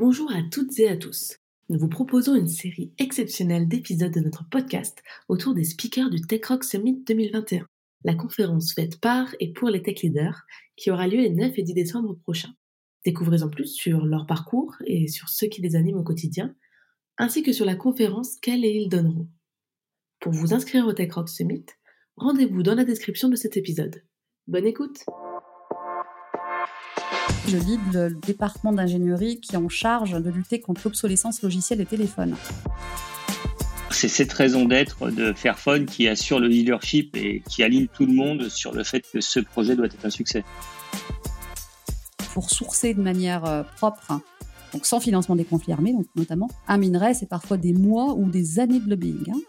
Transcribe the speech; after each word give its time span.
Bonjour 0.00 0.32
à 0.32 0.40
toutes 0.50 0.78
et 0.78 0.88
à 0.88 0.96
tous. 0.96 1.36
Nous 1.68 1.78
vous 1.78 1.90
proposons 1.90 2.34
une 2.34 2.48
série 2.48 2.90
exceptionnelle 2.96 3.68
d'épisodes 3.68 4.10
de 4.10 4.20
notre 4.20 4.48
podcast 4.48 5.02
autour 5.28 5.52
des 5.52 5.62
speakers 5.62 6.08
du 6.08 6.22
Tech 6.22 6.40
Rock 6.46 6.64
Summit 6.64 7.04
2021, 7.06 7.66
la 8.04 8.14
conférence 8.14 8.72
faite 8.72 8.98
par 8.98 9.28
et 9.40 9.52
pour 9.52 9.68
les 9.68 9.82
tech 9.82 10.00
leaders 10.00 10.46
qui 10.74 10.90
aura 10.90 11.06
lieu 11.06 11.18
les 11.18 11.28
9 11.28 11.52
et 11.54 11.62
10 11.62 11.74
décembre 11.74 12.16
prochains. 12.22 12.54
Découvrez 13.04 13.42
en 13.42 13.50
plus 13.50 13.74
sur 13.74 14.06
leur 14.06 14.24
parcours 14.24 14.74
et 14.86 15.06
sur 15.06 15.28
ceux 15.28 15.48
qui 15.48 15.60
les 15.60 15.76
animent 15.76 15.98
au 15.98 16.02
quotidien, 16.02 16.56
ainsi 17.18 17.42
que 17.42 17.52
sur 17.52 17.66
la 17.66 17.76
conférence 17.76 18.36
qu'elles 18.40 18.64
et 18.64 18.72
ils 18.72 18.88
donneront. 18.88 19.28
Pour 20.18 20.32
vous 20.32 20.54
inscrire 20.54 20.86
au 20.86 20.94
Tech 20.94 21.12
Rock 21.12 21.28
Summit, 21.28 21.66
rendez-vous 22.16 22.62
dans 22.62 22.74
la 22.74 22.84
description 22.86 23.28
de 23.28 23.36
cet 23.36 23.58
épisode. 23.58 24.02
Bonne 24.46 24.66
écoute! 24.66 25.04
Je 27.50 27.56
lead 27.56 27.80
le 27.92 28.10
département 28.10 28.72
d'ingénierie 28.72 29.40
qui 29.40 29.56
est 29.56 29.58
en 29.58 29.68
charge 29.68 30.12
de 30.12 30.30
lutter 30.30 30.60
contre 30.60 30.82
l'obsolescence 30.84 31.42
logicielle 31.42 31.80
des 31.80 31.84
téléphones. 31.84 32.36
C'est 33.90 34.06
cette 34.06 34.32
raison 34.32 34.66
d'être 34.66 35.10
de 35.10 35.32
Fairphone 35.32 35.86
qui 35.86 36.06
assure 36.06 36.38
le 36.38 36.46
leadership 36.46 37.16
et 37.16 37.42
qui 37.48 37.64
aligne 37.64 37.88
tout 37.88 38.06
le 38.06 38.12
monde 38.12 38.48
sur 38.48 38.72
le 38.72 38.84
fait 38.84 39.04
que 39.12 39.20
ce 39.20 39.40
projet 39.40 39.74
doit 39.74 39.86
être 39.86 40.04
un 40.04 40.10
succès. 40.10 40.44
Pour 42.34 42.50
sourcer 42.50 42.94
de 42.94 43.02
manière 43.02 43.44
euh, 43.46 43.64
propre, 43.78 44.20
donc 44.72 44.86
sans 44.86 45.00
financement 45.00 45.34
des 45.34 45.44
conflits 45.44 45.72
armés 45.72 45.92
donc 45.92 46.06
notamment, 46.14 46.48
un 46.68 46.78
minerai 46.78 47.14
c'est 47.14 47.28
parfois 47.28 47.56
des 47.56 47.72
mois 47.72 48.14
ou 48.14 48.30
des 48.30 48.60
années 48.60 48.78
de 48.78 48.88
lobbying. 48.88 49.28
Hein. 49.28 49.40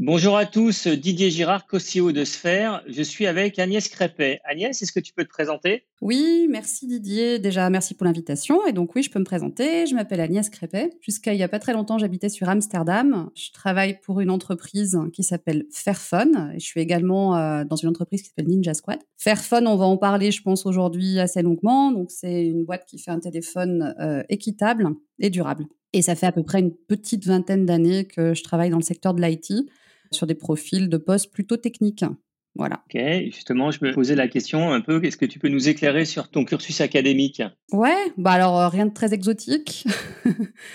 Bonjour 0.00 0.36
à 0.36 0.46
tous, 0.46 0.86
Didier 0.86 1.28
Girard, 1.28 1.66
co-CEO 1.66 2.12
de 2.12 2.24
Sphère. 2.24 2.84
Je 2.86 3.02
suis 3.02 3.26
avec 3.26 3.58
Agnès 3.58 3.88
Crépet. 3.88 4.40
Agnès, 4.44 4.80
est-ce 4.80 4.92
que 4.92 5.00
tu 5.00 5.12
peux 5.12 5.24
te 5.24 5.28
présenter? 5.28 5.86
Oui, 6.00 6.46
merci 6.48 6.86
Didier. 6.86 7.40
Déjà, 7.40 7.68
merci 7.70 7.94
pour 7.94 8.06
l'invitation. 8.06 8.64
Et 8.66 8.72
donc 8.72 8.94
oui, 8.94 9.02
je 9.02 9.10
peux 9.10 9.18
me 9.18 9.24
présenter. 9.24 9.84
Je 9.86 9.96
m'appelle 9.96 10.20
Agnès 10.20 10.48
Crépet. 10.48 10.90
Jusqu'à 11.00 11.34
il 11.34 11.36
n'y 11.36 11.42
a 11.42 11.48
pas 11.48 11.58
très 11.58 11.72
longtemps, 11.72 11.98
j'habitais 11.98 12.28
sur 12.28 12.48
Amsterdam. 12.48 13.30
Je 13.34 13.50
travaille 13.52 13.98
pour 14.00 14.20
une 14.20 14.30
entreprise 14.30 14.96
qui 15.12 15.24
s'appelle 15.24 15.66
Fairphone. 15.72 16.52
Et 16.54 16.60
je 16.60 16.64
suis 16.64 16.80
également 16.80 17.36
euh, 17.36 17.64
dans 17.64 17.74
une 17.74 17.88
entreprise 17.88 18.22
qui 18.22 18.28
s'appelle 18.28 18.46
Ninja 18.46 18.74
Squad. 18.74 19.00
Fairphone, 19.16 19.66
on 19.66 19.76
va 19.76 19.86
en 19.86 19.96
parler, 19.96 20.30
je 20.30 20.40
pense, 20.40 20.66
aujourd'hui 20.66 21.18
assez 21.18 21.42
longuement. 21.42 21.90
Donc 21.90 22.12
c'est 22.12 22.46
une 22.46 22.64
boîte 22.64 22.84
qui 22.86 22.98
fait 23.00 23.10
un 23.10 23.20
téléphone 23.20 23.96
euh, 24.00 24.22
équitable 24.28 24.90
et 25.18 25.30
durable. 25.30 25.66
Et 25.92 26.02
ça 26.02 26.14
fait 26.14 26.26
à 26.26 26.32
peu 26.32 26.44
près 26.44 26.60
une 26.60 26.74
petite 26.74 27.26
vingtaine 27.26 27.66
d'années 27.66 28.04
que 28.04 28.34
je 28.34 28.44
travaille 28.44 28.70
dans 28.70 28.76
le 28.76 28.82
secteur 28.82 29.14
de 29.14 29.22
l'IT 29.22 29.52
sur 30.12 30.28
des 30.28 30.34
profils 30.34 30.88
de 30.88 30.96
postes 30.96 31.32
plutôt 31.32 31.56
techniques. 31.56 32.04
Voilà. 32.58 32.82
Ok, 32.92 33.00
justement, 33.26 33.70
je 33.70 33.84
me 33.84 33.94
posais 33.94 34.16
la 34.16 34.26
question 34.26 34.72
un 34.72 34.80
peu, 34.80 35.02
est-ce 35.04 35.16
que 35.16 35.24
tu 35.24 35.38
peux 35.38 35.48
nous 35.48 35.68
éclairer 35.68 36.04
sur 36.04 36.28
ton 36.28 36.44
cursus 36.44 36.80
académique? 36.80 37.40
Ouais, 37.72 38.12
bah 38.16 38.32
alors 38.32 38.58
euh, 38.58 38.68
rien 38.68 38.86
de 38.86 38.92
très 38.92 39.14
exotique. 39.14 39.86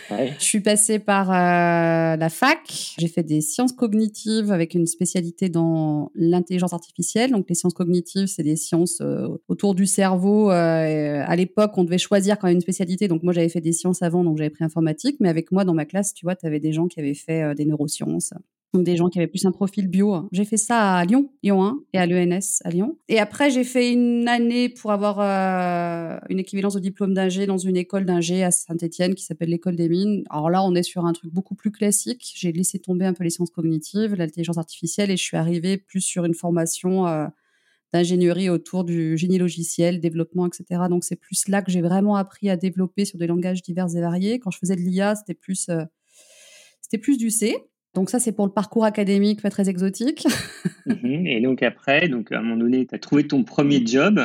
Je 0.09 0.43
suis 0.43 0.61
passée 0.61 0.99
par 0.99 1.29
euh, 1.29 2.15
la 2.15 2.29
fac, 2.29 2.95
j'ai 2.97 3.09
fait 3.09 3.23
des 3.23 3.41
sciences 3.41 3.73
cognitives 3.73 4.51
avec 4.51 4.75
une 4.75 4.85
spécialité 4.85 5.49
dans 5.49 6.09
l'intelligence 6.15 6.71
artificielle. 6.71 7.31
Donc 7.31 7.47
les 7.49 7.55
sciences 7.55 7.73
cognitives, 7.73 8.27
c'est 8.27 8.43
des 8.43 8.55
sciences 8.55 9.01
euh, 9.01 9.27
autour 9.49 9.75
du 9.75 9.85
cerveau. 9.85 10.51
à 10.51 11.35
l'époque, 11.35 11.77
on 11.77 11.83
devait 11.83 11.97
choisir 11.97 12.39
quand 12.39 12.47
même 12.47 12.55
une 12.55 12.61
spécialité. 12.61 13.09
Donc 13.09 13.23
moi, 13.23 13.33
j'avais 13.33 13.49
fait 13.49 13.61
des 13.61 13.73
sciences 13.73 14.01
avant, 14.01 14.23
donc 14.23 14.37
j'avais 14.37 14.49
pris 14.49 14.63
informatique. 14.63 15.17
Mais 15.19 15.27
avec 15.27 15.51
moi, 15.51 15.65
dans 15.65 15.73
ma 15.73 15.85
classe, 15.85 16.13
tu 16.13 16.25
vois, 16.25 16.37
tu 16.37 16.45
avais 16.45 16.61
des 16.61 16.71
gens 16.71 16.87
qui 16.87 17.01
avaient 17.01 17.13
fait 17.13 17.53
des 17.55 17.65
neurosciences, 17.65 18.33
donc 18.73 18.83
des 18.83 18.97
gens 18.97 19.09
qui 19.09 19.19
avaient 19.19 19.27
plus 19.27 19.45
un 19.45 19.51
profil 19.51 19.87
bio. 19.87 20.27
J'ai 20.31 20.45
fait 20.45 20.57
ça 20.57 20.95
à 20.95 21.05
Lyon, 21.05 21.29
Lyon 21.43 21.63
1, 21.63 21.79
et 21.93 21.99
à 21.99 22.07
l'ENS 22.07 22.61
à 22.63 22.71
Lyon. 22.71 22.97
Et 23.07 23.19
après, 23.19 23.51
j'ai 23.51 23.63
fait 23.63 23.91
une 23.91 24.27
année 24.27 24.67
pour 24.67 24.91
avoir 24.91 25.19
euh, 25.19 26.17
une 26.29 26.39
équivalence 26.39 26.75
au 26.75 26.79
diplôme 26.79 27.13
d'ingé 27.13 27.45
dans 27.45 27.59
une 27.59 27.77
école 27.77 28.05
d'ingé 28.05 28.43
à 28.43 28.49
Saint-Étienne 28.49 29.13
qui 29.13 29.23
s'appelle 29.23 29.49
l'école 29.49 29.75
des 29.75 29.89
mines. 29.89 30.23
Alors 30.31 30.49
là, 30.49 30.63
on 30.63 30.73
est 30.73 30.83
sur 30.83 31.05
un 31.05 31.13
truc 31.13 31.31
beaucoup 31.31 31.53
plus 31.53 31.71
classique. 31.71 32.33
J'ai 32.35 32.51
laissé 32.51 32.79
tomber 32.79 33.05
un 33.05 33.13
peu 33.13 33.23
les 33.23 33.29
sciences 33.29 33.51
cognitives, 33.51 34.15
l'intelligence 34.15 34.57
artificielle, 34.57 35.11
et 35.11 35.17
je 35.17 35.23
suis 35.23 35.37
arrivée 35.37 35.77
plus 35.77 36.01
sur 36.01 36.25
une 36.25 36.33
formation 36.33 37.05
euh, 37.05 37.27
d'ingénierie 37.93 38.49
autour 38.49 38.85
du 38.85 39.19
génie 39.19 39.37
logiciel, 39.37 39.99
développement, 39.99 40.47
etc. 40.47 40.81
Donc 40.89 41.03
c'est 41.03 41.15
plus 41.15 41.47
là 41.47 41.61
que 41.61 41.71
j'ai 41.71 41.81
vraiment 41.81 42.15
appris 42.15 42.49
à 42.49 42.57
développer 42.57 43.05
sur 43.05 43.19
des 43.19 43.27
langages 43.27 43.61
divers 43.61 43.95
et 43.95 44.01
variés. 44.01 44.39
Quand 44.39 44.49
je 44.49 44.57
faisais 44.57 44.75
de 44.75 44.81
l'IA, 44.81 45.13
c'était 45.13 45.35
plus, 45.35 45.69
euh, 45.69 45.83
c'était 46.81 46.97
plus 46.97 47.17
du 47.19 47.29
C. 47.29 47.55
Donc 47.93 48.09
ça, 48.09 48.19
c'est 48.19 48.31
pour 48.31 48.45
le 48.45 48.51
parcours 48.51 48.85
académique, 48.85 49.41
pas 49.41 49.49
très 49.49 49.69
exotique. 49.69 50.27
Mhm. 50.85 51.27
Et 51.27 51.39
donc 51.39 51.63
après, 51.63 52.09
donc 52.09 52.33
à 52.33 52.39
un 52.39 52.41
moment 52.41 52.57
donné, 52.57 52.85
tu 52.85 52.93
as 52.93 52.99
trouvé 52.99 53.25
ton 53.25 53.45
premier 53.45 53.85
job. 53.85 54.19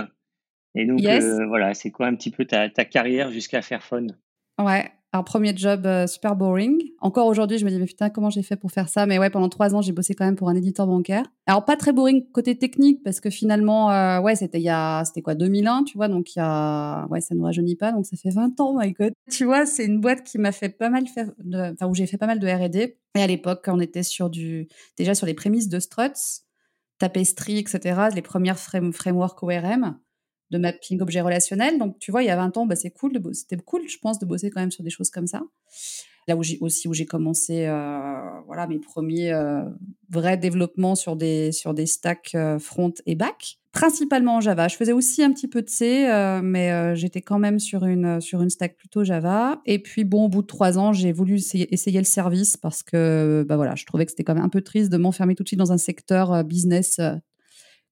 Et 0.75 0.87
donc 0.87 1.05
euh, 1.05 1.47
voilà, 1.47 1.73
c'est 1.73 1.93
quoi 1.93 2.09
un 2.09 2.17
petit 2.17 2.33
peu 2.33 2.47
ta, 2.47 2.69
ta 2.69 2.85
carrière 2.85 3.31
jusqu'à 3.31 3.63
Fairphone 3.63 4.17
Ouais, 4.61 4.91
un 5.13 5.23
premier 5.23 5.57
job 5.57 5.87
euh, 5.87 6.07
super 6.07 6.37
boring. 6.37 6.83
Encore 7.01 7.27
aujourd'hui, 7.27 7.59
je 7.59 7.65
me 7.65 7.71
dis, 7.71 7.79
mais 7.79 7.87
putain, 7.87 8.11
comment 8.11 8.29
j'ai 8.29 8.43
fait 8.43 8.57
pour 8.57 8.71
faire 8.71 8.89
ça? 8.89 9.07
Mais 9.07 9.19
ouais, 9.19 9.31
pendant 9.31 9.49
trois 9.49 9.75
ans, 9.75 9.81
j'ai 9.81 9.93
bossé 9.93 10.15
quand 10.15 10.25
même 10.25 10.37
pour 10.37 10.49
un 10.49 10.55
éditeur 10.55 10.87
bancaire. 10.87 11.25
Alors, 11.47 11.65
pas 11.65 11.77
très 11.77 11.93
boring 11.93 12.31
côté 12.31 12.59
technique, 12.59 13.03
parce 13.03 13.21
que 13.21 13.31
finalement, 13.31 13.91
euh, 13.91 14.21
ouais, 14.21 14.37
c'était 14.37 14.59
il 14.59 14.65
y 14.65 14.69
a, 14.69 15.05
c'était 15.05 15.23
quoi, 15.23 15.35
2001, 15.35 15.85
tu 15.85 15.97
vois, 15.97 16.09
donc 16.09 16.35
il 16.35 16.39
y 16.39 16.43
a, 16.43 17.07
ouais, 17.09 17.21
ça 17.21 17.35
ne 17.35 17.43
rajeunit 17.43 17.77
pas, 17.77 17.93
donc 17.93 18.05
ça 18.05 18.17
fait 18.17 18.31
20 18.31 18.61
ans, 18.61 18.75
my 18.79 18.93
god. 18.93 19.13
Tu 19.31 19.45
vois, 19.45 19.65
c'est 19.65 19.87
une 19.87 20.01
boîte 20.01 20.25
qui 20.25 20.39
m'a 20.39 20.53
fait 20.53 20.69
pas 20.69 20.91
mal 20.91 21.07
faire, 21.07 21.31
enfin, 21.55 21.87
où 21.87 21.95
j'ai 21.95 22.07
fait 22.07 22.19
pas 22.19 22.27
mal 22.27 22.39
de 22.39 22.47
R&D. 22.47 22.99
Et 23.15 23.23
à 23.23 23.27
l'époque, 23.27 23.65
on 23.69 23.81
était 23.81 24.03
sur 24.03 24.29
du, 24.29 24.69
déjà 24.99 25.15
sur 25.15 25.27
les 25.27 25.35
prémices 25.35 25.69
de 25.69 25.81
Struts, 25.81 26.45
Tapestry, 26.99 27.59
etc., 27.59 28.09
les 28.15 28.23
premières 28.23 28.59
frameworks 28.59 29.43
ORM 29.43 29.99
de 30.51 30.59
mapping 30.59 31.01
objet 31.01 31.21
relationnel. 31.21 31.79
Donc, 31.79 31.99
tu 31.99 32.11
vois, 32.11 32.23
il 32.23 32.27
y 32.27 32.31
a 32.31 32.37
20 32.37 32.57
ans, 32.57 32.67
bah, 32.67 32.77
c'est 32.77 32.91
cool, 32.91 33.21
c'était 33.33 33.57
cool, 33.57 33.83
je 33.89 33.99
pense, 33.99 34.19
de 34.19 34.27
bosser 34.27 34.51
quand 34.51 34.61
même 34.61 34.71
sur 34.71 34.85
des 34.85 34.91
choses 34.91 35.11
comme 35.11 35.27
ça. 35.27 35.43
Là 36.29 36.37
où 36.37 36.43
j'ai 36.43 36.59
aussi 36.61 36.89
où 36.89 36.93
j'ai 36.93 37.07
commencé, 37.07 37.65
euh, 37.67 38.41
voilà, 38.47 38.67
mes 38.67 38.79
premiers 38.79 39.33
euh, 39.33 39.63
vrais 40.11 40.37
développements 40.37 40.95
sur 40.95 41.17
des 41.17 41.53
sur 41.53 41.73
des 41.73 41.87
stacks 41.87 42.33
euh, 42.35 42.59
front 42.59 42.93
et 43.07 43.15
back, 43.15 43.57
principalement 43.73 44.37
en 44.37 44.41
Java. 44.43 44.69
Je 44.69 44.77
faisais 44.77 44.93
aussi 44.93 45.23
un 45.23 45.33
petit 45.33 45.49
peu 45.49 45.63
de 45.63 45.71
C, 45.71 46.07
mais 46.43 46.95
j'étais 46.97 47.23
quand 47.23 47.39
même 47.39 47.59
sur 47.59 47.87
une 47.87 48.21
sur 48.21 48.43
une 48.43 48.51
stack 48.51 48.77
plutôt 48.77 49.05
Java. 49.05 49.63
Et 49.65 49.79
puis 49.79 50.05
bon, 50.05 50.27
au 50.27 50.29
bout 50.29 50.43
de 50.43 50.47
trois 50.47 50.79
ans, 50.79 50.93
j'ai 50.93 51.13
voulu 51.13 51.37
essayer, 51.37 51.73
essayer, 51.73 51.99
le 51.99 52.05
service 52.05 52.59
parce 52.59 52.83
que 52.83 53.47
bah 53.49 53.57
voilà, 53.57 53.75
je 53.75 53.87
trouvais 53.87 54.05
que 54.05 54.11
c'était 54.11 54.25
quand 54.25 54.35
même 54.35 54.45
un 54.45 54.51
peu 54.51 54.61
triste 54.61 54.93
de 54.93 54.99
m'enfermer 54.99 55.35
tout 55.35 55.45
de 55.45 55.49
suite 55.49 55.59
dans 55.59 55.73
un 55.73 55.79
secteur 55.79 56.45
business 56.45 57.01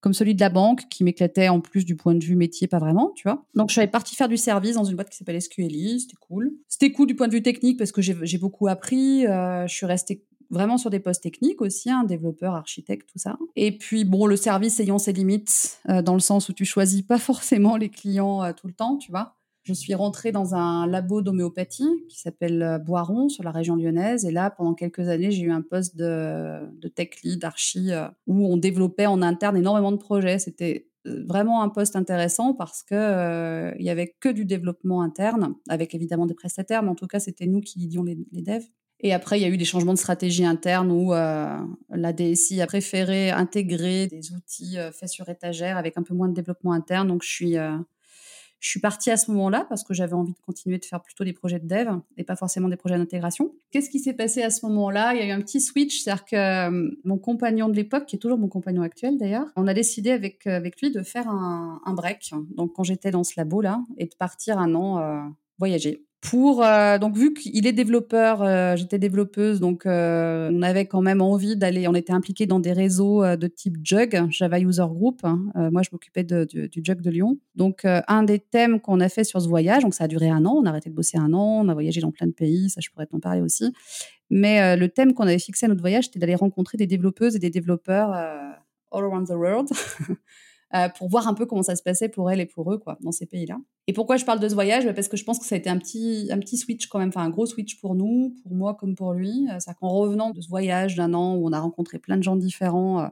comme 0.07 0.15
celui 0.15 0.37
de 0.37 0.41
la 0.41 0.51
banque, 0.51 0.89
qui 0.89 1.03
m'éclatait 1.03 1.49
en 1.49 1.59
plus 1.59 1.85
du 1.85 1.97
point 1.97 2.15
de 2.15 2.23
vue 2.23 2.37
métier, 2.37 2.69
pas 2.69 2.79
vraiment, 2.79 3.11
tu 3.17 3.25
vois. 3.25 3.45
Donc, 3.57 3.71
je 3.71 3.81
suis 3.81 3.87
partie 3.89 4.15
faire 4.15 4.29
du 4.29 4.37
service 4.37 4.77
dans 4.77 4.85
une 4.85 4.95
boîte 4.95 5.11
qui 5.11 5.17
s'appelle 5.17 5.43
SQLI, 5.43 5.99
c'était 5.99 6.15
cool. 6.21 6.53
C'était 6.69 6.93
cool 6.93 7.09
du 7.09 7.17
point 7.17 7.27
de 7.27 7.33
vue 7.33 7.43
technique 7.43 7.77
parce 7.77 7.91
que 7.91 8.01
j'ai 8.01 8.39
beaucoup 8.39 8.69
appris, 8.69 9.27
euh, 9.27 9.67
je 9.67 9.75
suis 9.75 9.85
restée 9.85 10.25
vraiment 10.49 10.79
sur 10.79 10.91
des 10.91 11.01
postes 11.01 11.25
techniques 11.25 11.61
aussi, 11.61 11.91
hein, 11.91 12.05
développeur, 12.05 12.55
architecte, 12.55 13.09
tout 13.11 13.19
ça. 13.19 13.37
Et 13.57 13.77
puis, 13.77 14.05
bon, 14.05 14.27
le 14.27 14.37
service 14.37 14.79
ayant 14.79 15.01
ses 15.01 15.13
limites, 15.13 15.81
euh, 15.89 16.03
dans 16.03 16.15
le 16.15 16.21
sens 16.21 16.49
où 16.49 16.53
tu 16.53 16.65
choisis 16.65 17.03
pas 17.03 17.19
forcément 17.19 17.77
les 17.77 17.89
clients 17.89 18.45
euh, 18.45 18.53
tout 18.53 18.69
le 18.69 18.75
temps, 18.75 18.99
tu 18.99 19.11
vois 19.11 19.35
je 19.67 19.73
suis 19.73 19.95
rentrée 19.95 20.31
dans 20.31 20.55
un 20.55 20.87
labo 20.87 21.23
d'homéopathie 21.23 21.89
qui 22.09 22.21
s'appelle 22.21 22.63
euh, 22.63 22.79
Boiron 22.79 23.29
sur 23.29 23.43
la 23.43 23.51
région 23.51 23.75
lyonnaise. 23.75 24.25
Et 24.25 24.31
là, 24.31 24.49
pendant 24.49 24.75
quelques 24.75 25.09
années, 25.09 25.33
j'ai 25.33 25.43
eu 25.43 25.51
un 25.51 25.61
poste 25.61 25.97
de, 25.97 26.89
tech 26.95 27.09
lead, 27.25 27.45
archi, 27.45 27.91
euh, 27.91 28.07
où 28.29 28.47
on 28.47 28.57
développait 28.57 29.07
en 29.07 29.23
interne 29.23 29.57
énormément 29.57 29.91
de 29.91 29.97
projets. 29.97 30.39
C'était 30.39 30.89
euh, 31.09 31.25
vraiment 31.27 31.63
un 31.63 31.69
poste 31.69 31.97
intéressant 31.97 32.55
parce 32.55 32.85
que 32.85 33.75
il 33.77 33.85
y 33.85 33.91
avait 33.91 34.15
que 34.21 34.29
du 34.29 34.45
développement 34.45 35.03
interne, 35.03 35.57
avec 35.69 35.97
évidemment 35.97 36.27
des 36.27 36.35
prestataires, 36.35 36.85
mais 36.85 36.91
en 36.91 36.95
tout 36.95 37.09
cas, 37.09 37.19
c'était 37.19 37.47
nous 37.47 37.61
qui 37.61 37.81
lidions 37.81 38.05
les, 38.05 38.17
devs. 38.33 38.69
Et 39.01 39.13
après, 39.13 39.41
il 39.41 39.43
y 39.43 39.47
a 39.47 39.49
eu 39.49 39.57
des 39.57 39.65
changements 39.65 39.95
de 39.95 39.99
stratégie 39.99 40.47
interne 40.47 40.93
où 40.93 41.11
la 41.11 42.13
DSI 42.13 42.63
a 42.63 42.67
préféré 42.67 43.31
intégrer 43.31 44.07
des 44.07 44.33
outils 44.33 44.77
faits 44.93 45.11
sur 45.11 45.29
étagère 45.29 45.77
avec 45.77 45.99
un 45.99 46.03
peu 46.03 46.15
moins 46.15 46.29
de 46.29 46.35
développement 46.35 46.73
interne. 46.73 47.09
Donc, 47.09 47.23
je 47.23 47.29
suis 47.29 47.57
Je 48.61 48.71
suis 48.71 48.81
partie 48.81 49.11
à 49.11 49.17
ce 49.17 49.31
moment-là 49.31 49.67
parce 49.69 49.85
que 49.85 49.95
j'avais 49.95 50.15
envie 50.15 50.33
de 50.33 50.39
continuer 50.39 50.79
de 50.79 50.85
faire 50.85 51.03
plutôt 51.03 51.25
des 51.25 51.33
projets 51.33 51.61
de 51.61 51.67
dev 51.67 51.89
et 52.17 52.25
pas 52.25 52.37
forcément 52.37 52.69
des 52.69 52.77
projets 52.77 52.97
d'intégration. 52.97 53.53
Qu'est-ce 53.71 53.91
qui 53.91 53.99
s'est 53.99 54.15
passé 54.15 54.43
à 54.43 54.51
ce 54.51 54.65
moment-là? 54.67 55.15
Il 55.15 55.21
y 55.21 55.23
a 55.23 55.27
eu 55.27 55.31
un 55.31 55.41
petit 55.41 55.61
switch, 55.61 56.01
c'est-à-dire 56.01 56.25
que 56.25 56.37
euh, 56.37 56.91
mon 57.05 57.19
compagnon 57.19 57.69
de 57.69 57.77
l'époque, 57.77 58.07
qui 58.07 58.17
est 58.17 58.19
toujours 58.19 58.39
mon 58.39 58.49
compagnon 58.49 58.83
actuel 58.83 59.19
d'ailleurs, 59.19 59.47
on 59.57 59.67
a 59.67 59.75
décidé 59.75 60.11
avec, 60.11 60.47
euh, 60.47 60.57
avec 60.57 60.81
lui 60.81 60.91
de 60.91 61.03
faire 61.03 61.29
un, 61.29 61.95
break, 61.95 62.31
donc 62.57 62.73
quand 62.75 62.83
j'étais 62.83 63.11
dans 63.11 63.25
ce 63.25 63.35
labo-là, 63.37 63.83
et 63.97 64.07
de 64.07 64.15
partir 64.15 64.59
un 64.59 64.75
an 64.75 64.99
euh, 64.99 65.21
voyager 65.59 66.06
euh, 66.35 66.99
donc 66.99 67.17
vu 67.17 67.35
qu'il 67.35 67.67
est 67.67 67.73
développeur, 67.73 68.43
euh, 68.43 68.77
j'étais 68.77 68.99
développeuse, 68.99 69.61
donc 69.61 69.87
euh, 69.87 70.51
on 70.53 70.63
avait 70.63 70.87
quand 70.87 71.01
même 71.01 71.21
envie 71.21 71.57
d'aller, 71.57 71.87
on 71.89 71.95
était 71.95 72.13
impliqué 72.13 72.47
dans 72.47 72.61
des 72.61 72.73
réseaux 72.73 73.25
de 73.37 73.47
type 73.47 73.77
Jug, 73.83 74.21
Java 74.31 74.59
User 74.61 74.87
Group. 74.89 75.21
Hein. 75.25 75.39
moi, 75.71 75.83
je 75.83 75.91
m'occupais 75.93 76.25
du, 76.25 76.69
du, 76.69 76.81
Jug 76.83 77.01
de 77.01 77.11
Lyon. 77.11 77.39
Donc 77.55 77.83
un 77.85 78.23
des 78.23 78.39
thèmes 78.39 78.81
qu'on 78.81 79.01
a 79.01 79.09
fait 79.09 79.25
sur 79.25 79.41
ce 79.41 79.49
voyage, 79.49 79.83
donc 79.83 79.95
ça 79.95 80.05
a 80.05 80.09
duré 80.09 80.29
un 80.29 80.45
an, 80.45 80.55
on 80.57 80.67
a 80.67 80.71
arrêté 80.71 80.91
de 80.91 80.95
bosser 80.95 81.19
un 81.19 81.33
an, 81.33 81.63
on 81.65 81.69
a 81.69 81.75
voyagé 81.75 82.01
dans 82.01 82.13
plein 82.13 82.27
de 82.27 82.33
pays, 82.33 82.71
ça 82.71 82.81
je 82.81 82.91
pourrais 82.91 83.07
t'en 83.07 83.21
parler 83.21 83.41
aussi. 83.41 83.73
Mais 84.29 84.77
le 84.77 84.89
thème 84.89 85.15
qu'on 85.15 85.25
avait 85.25 85.39
fixé 85.39 85.67
à 85.67 85.69
notre 85.69 85.81
voyage, 85.81 86.05
c'était 86.07 86.19
d'aller 86.19 86.35
rencontrer 86.35 86.77
des 86.77 86.87
développeuses 86.87 87.37
et 87.37 87.39
des 87.39 87.51
développeurs 87.51 88.11
all 88.93 89.05
around 89.05 89.29
the 89.29 89.37
world. 89.37 89.69
Euh, 90.77 90.89
pour 90.89 91.09
voir 91.09 91.29
un 91.29 91.35
peu 91.35 91.47
comment 91.47 91.63
ça 91.63 91.77
se 91.77 91.83
passait 91.83 92.09
pour 92.09 92.31
elles 92.31 92.41
et 92.41 92.47
pour 92.47 92.73
eux, 92.73 92.79
quoi, 92.79 92.99
dans 93.01 93.13
ces 93.13 93.27
pays-là. 93.27 93.57
Et 93.87 93.93
pourquoi 93.93 94.17
je 94.17 94.25
parle 94.25 94.41
de 94.41 94.49
ce 94.49 94.55
voyage? 94.55 94.85
Bah, 94.85 94.93
Parce 94.93 95.09
que 95.09 95.17
je 95.17 95.25
pense 95.25 95.39
que 95.39 95.47
ça 95.47 95.55
a 95.55 95.59
été 95.59 95.71
un 95.71 95.79
petit, 95.79 96.29
un 96.31 96.39
petit 96.39 96.57
switch 96.57 96.89
quand 96.89 96.99
même, 96.99 97.09
enfin 97.09 97.23
un 97.23 97.31
gros 97.31 97.47
switch 97.47 97.81
pour 97.81 97.95
nous, 97.95 98.35
pour 98.43 98.55
moi 98.55 98.75
comme 98.75 98.95
pour 98.95 99.13
lui. 99.13 99.49
Euh, 99.51 99.57
c'est 99.59 99.75
qu'en 99.75 99.89
revenant 99.89 100.31
de 100.31 100.41
ce 100.41 100.49
voyage 100.49 100.97
d'un 100.97 101.15
an 101.15 101.37
où 101.37 101.47
on 101.47 101.53
a 101.53 101.61
rencontré 101.61 101.99
plein 101.99 102.17
de 102.17 102.23
gens 102.23 102.37
différents, 102.37 103.01
euh, 103.01 103.09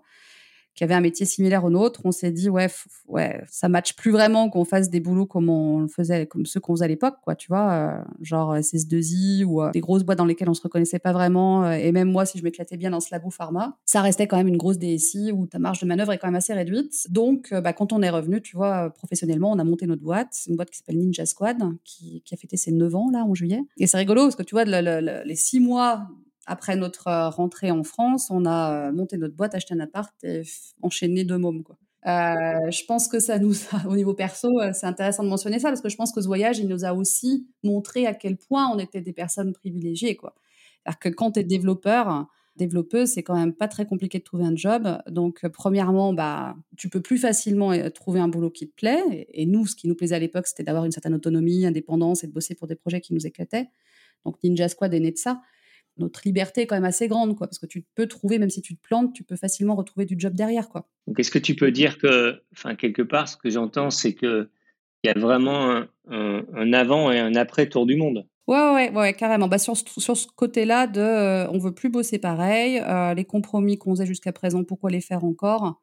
qui 0.75 0.83
avait 0.83 0.95
un 0.95 1.01
métier 1.01 1.25
similaire 1.25 1.65
au 1.65 1.71
nôtre, 1.71 2.01
on 2.05 2.13
s'est 2.13 2.33
dit 2.33 2.49
ouais, 2.49 2.69
ouais, 3.07 3.43
ça 3.49 3.69
matche 3.69 3.95
plus 3.95 4.11
vraiment 4.11 4.51
qu'on 4.51 4.65
fasse 4.65 4.91
des 4.91 5.01
boulots 5.01 5.27
comme 5.27 5.49
on 5.49 5.81
le 5.81 5.89
faisait, 5.89 6.27
comme 6.27 6.47
ceux 6.47 6.61
qu'on 6.61 6.75
faisait 6.75 6.87
à 6.87 6.89
l'époque, 6.89 7.17
quoi, 7.23 7.37
tu 7.37 7.49
vois, 7.49 7.73
euh, 7.73 8.03
genre 8.21 8.57
SS2I 8.57 9.45
ou 9.45 9.63
euh, 9.63 9.71
des 9.71 9.81
grosses 9.81 10.03
boîtes 10.03 10.19
dans 10.19 10.25
lesquelles 10.25 10.49
on 10.49 10.55
se 10.55 10.63
reconnaissait 10.63 10.99
pas 10.99 11.13
vraiment. 11.13 11.65
Euh, 11.65 11.73
et 11.73 11.93
même 11.93 12.11
moi, 12.11 12.27
si 12.27 12.39
je 12.39 12.45
m'éclatais 12.45 12.77
bien 12.77 12.91
dans 12.91 13.01
ce 13.01 13.09
labo 13.13 13.31
pharma, 13.31 13.77
ça 13.85 14.03
restait 14.03 14.27
quand 14.27 14.37
même 14.37 14.49
une 14.49 14.57
grosse 14.57 14.79
DSI 14.79 15.31
où 15.33 15.47
ta 15.47 15.59
marge 15.59 15.81
de 15.81 15.87
manœuvre 15.87 16.13
est 16.13 16.19
quand 16.19 16.27
même 16.27 16.35
assez 16.35 16.55
réduite. 16.55 17.07
Donc, 17.11 17.55
bah, 17.55 17.73
quand 17.73 17.93
on 17.93 18.03
est 18.03 18.11
revenu, 18.11 18.43
tu 18.43 18.57
vois, 18.57 18.91
professionnellement, 18.91 19.53
on 19.53 19.59
a 19.59 19.65
monté 19.65 19.87
notre 19.87 20.03
boîte, 20.03 20.37
une 20.49 20.57
boîte 20.57 20.71
qui 20.71 20.79
s'appelle 20.79 20.99
Ninja 20.99 21.27
Squad, 21.27 21.63
qui, 21.85 22.23
qui, 22.25 22.35
a 22.35 22.37
fêté 22.37 22.57
ses 22.57 22.73
9 22.73 22.95
ans 22.97 23.11
là 23.13 23.25
en 23.25 23.35
juillet. 23.35 23.63
Et 23.79 23.87
c'est 23.87 23.97
rigolo 23.97 24.23
parce 24.23 24.37
que 24.37 24.43
tu 24.43 24.55
vois, 24.55 24.65
les 24.65 25.37
six 25.37 25.61
mois 25.61 26.09
après 26.47 26.77
notre 26.77 27.09
euh, 27.09 27.29
rentrée 27.29 27.71
en 27.71 27.83
France, 27.83 28.31
on 28.31 28.45
a 28.45 28.89
euh, 28.89 28.93
monté 28.93 29.17
notre 29.17 29.35
boîte, 29.35 29.55
acheté 29.55 29.75
un 29.75 29.81
appart 29.81 30.13
et 30.25 30.43
enchaîné 30.83 31.25
deux 31.25 31.39
mômes. 31.39 31.63
Euh, 32.07 32.71
je 32.71 32.85
pense 32.85 33.09
que 33.09 33.19
ça 33.19 33.39
nous 33.39 33.55
a, 33.73 33.87
au 33.89 33.97
niveau 33.97 34.15
perso, 34.15 34.49
c'est 34.73 34.87
intéressant 34.87 35.25
de 35.25 35.29
mentionner 35.29 35.59
ça 35.59 35.69
parce 35.69 35.81
que 35.81 35.89
je 35.89 35.97
pense 35.97 36.13
que 36.13 36.21
ce 36.21 36.27
voyage, 36.27 36.59
il 36.59 36.69
nous 36.69 36.85
a 36.85 36.93
aussi 36.93 37.49
montré 37.63 38.07
à 38.07 38.15
quel 38.15 38.37
point 38.37 38.69
on 38.73 38.79
était 38.79 39.01
des 39.01 39.13
personnes 39.13 39.53
privilégiées. 39.53 40.17
Quoi. 40.17 40.35
Que 41.01 41.09
quand 41.09 41.33
tu 41.33 41.41
es 41.41 41.45
développeur, 41.45 42.27
développeuse, 42.57 43.09
c'est 43.09 43.23
quand 43.23 43.35
même 43.35 43.55
pas 43.55 43.69
très 43.69 43.87
compliqué 43.87 44.19
de 44.19 44.25
trouver 44.25 44.45
un 44.45 44.55
job. 44.55 44.99
Donc, 45.09 45.49
premièrement, 45.49 46.13
bah, 46.13 46.57
tu 46.77 46.91
peux 46.91 47.01
plus 47.01 47.17
facilement 47.17 47.73
trouver 47.91 48.21
un 48.21 48.29
boulot 48.29 48.51
qui 48.51 48.69
te 48.69 48.75
plaît. 48.75 49.27
Et 49.33 49.47
nous, 49.47 49.67
ce 49.67 49.75
qui 49.75 49.89
nous 49.89 49.95
plaisait 49.95 50.15
à 50.15 50.19
l'époque, 50.19 50.47
c'était 50.47 50.63
d'avoir 50.63 50.85
une 50.85 50.93
certaine 50.93 51.15
autonomie, 51.15 51.65
indépendance 51.65 52.23
et 52.23 52.27
de 52.27 52.33
bosser 52.33 52.55
pour 52.55 52.69
des 52.69 52.77
projets 52.77 53.01
qui 53.01 53.15
nous 53.15 53.27
éclataient. 53.27 53.71
Donc, 54.27 54.37
Ninja 54.45 54.69
Squad 54.69 54.93
est 54.93 55.01
né 55.01 55.11
de 55.11 55.17
ça 55.17 55.41
notre 55.99 56.23
liberté 56.25 56.63
est 56.63 56.67
quand 56.67 56.77
même 56.77 56.85
assez 56.85 57.09
grande, 57.09 57.37
quoi, 57.37 57.47
parce 57.47 57.59
que 57.59 57.67
tu 57.67 57.85
peux 57.95 58.07
trouver, 58.07 58.39
même 58.39 58.51
si 58.51 58.63
tu 58.63 58.77
te 58.77 58.83
plantes, 58.83 59.13
tu 59.13 59.23
peux 59.23 59.37
facilement 59.37 59.75
retrouver 59.75 60.07
du 60.07 60.17
job 60.19 60.35
derrière, 60.35 60.69
quoi. 60.69 60.89
Donc, 61.07 61.19
est-ce 61.21 61.31
que 61.31 61.39
tu 61.39 61.55
peux 61.55 61.71
dire 61.71 61.99
que, 61.99 62.43
enfin, 62.53 62.75
quelque 62.75 63.03
part, 63.03 63.29
ce 63.29 63.37
que 63.37 63.51
j'entends, 63.51 63.91
c'est 63.91 64.15
que 64.15 64.49
il 65.05 65.09
y 65.09 65.11
a 65.11 65.19
vraiment 65.19 65.85
un, 66.09 66.73
avant 66.73 67.13
et 67.13 67.19
un 67.19 67.35
après 67.35 67.69
tour 67.69 67.85
du 67.85 67.97
monde. 67.97 68.27
Ouais, 68.47 68.73
ouais, 68.75 68.91
ouais, 68.91 69.13
carrément. 69.15 69.49
Bah, 69.49 69.59
sur, 69.59 69.77
sur 69.77 70.17
ce 70.17 70.27
côté-là 70.35 70.87
de, 70.87 71.01
euh, 71.01 71.49
on 71.51 71.59
veut 71.59 71.73
plus 71.73 71.91
bosser 71.91 72.19
pareil, 72.19 72.79
euh, 72.81 73.15
les 73.15 73.25
compromis 73.25 73.79
qu'on 73.79 73.91
faisait 73.91 74.07
jusqu'à 74.07 74.33
présent, 74.33 74.65
pourquoi 74.65 74.91
les 74.91 75.01
faire 75.01 75.25
encore? 75.25 75.81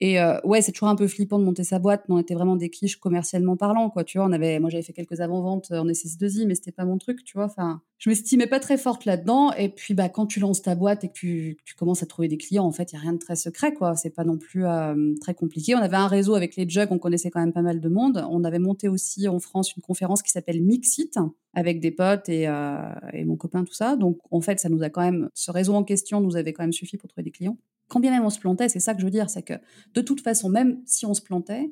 Et 0.00 0.20
euh, 0.20 0.38
ouais, 0.44 0.60
c'est 0.60 0.72
toujours 0.72 0.88
un 0.88 0.96
peu 0.96 1.06
flippant 1.06 1.38
de 1.38 1.44
monter 1.44 1.62
sa 1.64 1.78
boîte, 1.78 2.04
mais 2.08 2.14
on 2.16 2.18
était 2.18 2.34
vraiment 2.34 2.56
des 2.56 2.68
quiches 2.68 2.96
commercialement 2.96 3.56
parlant, 3.56 3.90
quoi. 3.90 4.04
Tu 4.04 4.18
vois, 4.18 4.26
on 4.26 4.32
avait, 4.32 4.58
moi 4.58 4.70
j'avais 4.70 4.82
fait 4.82 4.92
quelques 4.92 5.20
avant-ventes 5.20 5.70
en 5.70 5.86
SS2I, 5.86 6.46
mais 6.46 6.54
c'était 6.54 6.72
pas 6.72 6.84
mon 6.84 6.98
truc, 6.98 7.24
tu 7.24 7.34
vois. 7.36 7.46
Enfin, 7.46 7.80
je 8.04 8.10
m'estimais 8.10 8.46
pas 8.46 8.60
très 8.60 8.76
forte 8.76 9.06
là-dedans. 9.06 9.50
Et 9.54 9.70
puis, 9.70 9.94
bah, 9.94 10.10
quand 10.10 10.26
tu 10.26 10.38
lances 10.38 10.60
ta 10.60 10.74
boîte 10.74 11.04
et 11.04 11.08
que 11.08 11.14
tu, 11.14 11.56
commences 11.78 12.02
à 12.02 12.06
trouver 12.06 12.28
des 12.28 12.36
clients, 12.36 12.66
en 12.66 12.70
fait, 12.70 12.92
il 12.92 12.96
y 12.96 12.98
a 12.98 13.00
rien 13.00 13.14
de 13.14 13.18
très 13.18 13.34
secret, 13.34 13.72
quoi. 13.72 13.96
C'est 13.96 14.10
pas 14.10 14.24
non 14.24 14.36
plus 14.36 14.66
euh, 14.66 15.14
très 15.22 15.32
compliqué. 15.32 15.74
On 15.74 15.78
avait 15.78 15.96
un 15.96 16.06
réseau 16.06 16.34
avec 16.34 16.54
les 16.56 16.68
jugs, 16.68 16.88
on 16.90 16.98
connaissait 16.98 17.30
quand 17.30 17.40
même 17.40 17.54
pas 17.54 17.62
mal 17.62 17.80
de 17.80 17.88
monde. 17.88 18.22
On 18.28 18.44
avait 18.44 18.58
monté 18.58 18.90
aussi 18.90 19.26
en 19.26 19.40
France 19.40 19.74
une 19.74 19.82
conférence 19.82 20.20
qui 20.20 20.30
s'appelle 20.30 20.60
Mixit 20.60 21.18
avec 21.54 21.80
des 21.80 21.92
potes 21.92 22.28
et, 22.28 22.46
euh, 22.46 22.76
et 23.14 23.24
mon 23.24 23.36
copain, 23.36 23.64
tout 23.64 23.72
ça. 23.72 23.96
Donc, 23.96 24.18
en 24.30 24.42
fait, 24.42 24.60
ça 24.60 24.68
nous 24.68 24.82
a 24.82 24.90
quand 24.90 25.00
même, 25.00 25.30
ce 25.32 25.50
réseau 25.50 25.72
en 25.72 25.82
question 25.82 26.20
nous 26.20 26.36
avait 26.36 26.52
quand 26.52 26.62
même 26.62 26.74
suffi 26.74 26.98
pour 26.98 27.08
trouver 27.08 27.22
des 27.22 27.30
clients 27.30 27.56
quand 27.88 28.00
bien 28.00 28.10
même 28.10 28.24
on 28.24 28.30
se 28.30 28.40
plantait, 28.40 28.70
c'est 28.70 28.80
ça 28.80 28.94
que 28.94 29.00
je 29.00 29.04
veux 29.04 29.10
dire, 29.10 29.28
c'est 29.28 29.42
que 29.42 29.52
de 29.92 30.00
toute 30.00 30.22
façon, 30.22 30.48
même 30.48 30.80
si 30.86 31.04
on 31.04 31.12
se 31.12 31.20
plantait, 31.20 31.70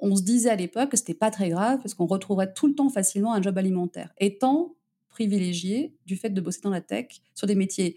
on 0.00 0.16
se 0.16 0.22
disait 0.22 0.50
à 0.50 0.56
l'époque 0.56 0.90
que 0.90 0.96
c'était 0.96 1.14
pas 1.14 1.30
très 1.30 1.50
grave 1.50 1.78
parce 1.78 1.94
qu'on 1.94 2.06
retrouverait 2.06 2.52
tout 2.52 2.66
le 2.66 2.74
temps 2.74 2.88
facilement 2.88 3.32
un 3.32 3.40
job 3.40 3.56
alimentaire, 3.56 4.12
étant 4.18 4.74
privilégié 5.12 5.94
du 6.06 6.16
fait 6.16 6.30
de 6.30 6.40
bosser 6.40 6.60
dans 6.62 6.70
la 6.70 6.80
tech 6.80 7.06
sur 7.34 7.46
des 7.46 7.54
métiers 7.54 7.96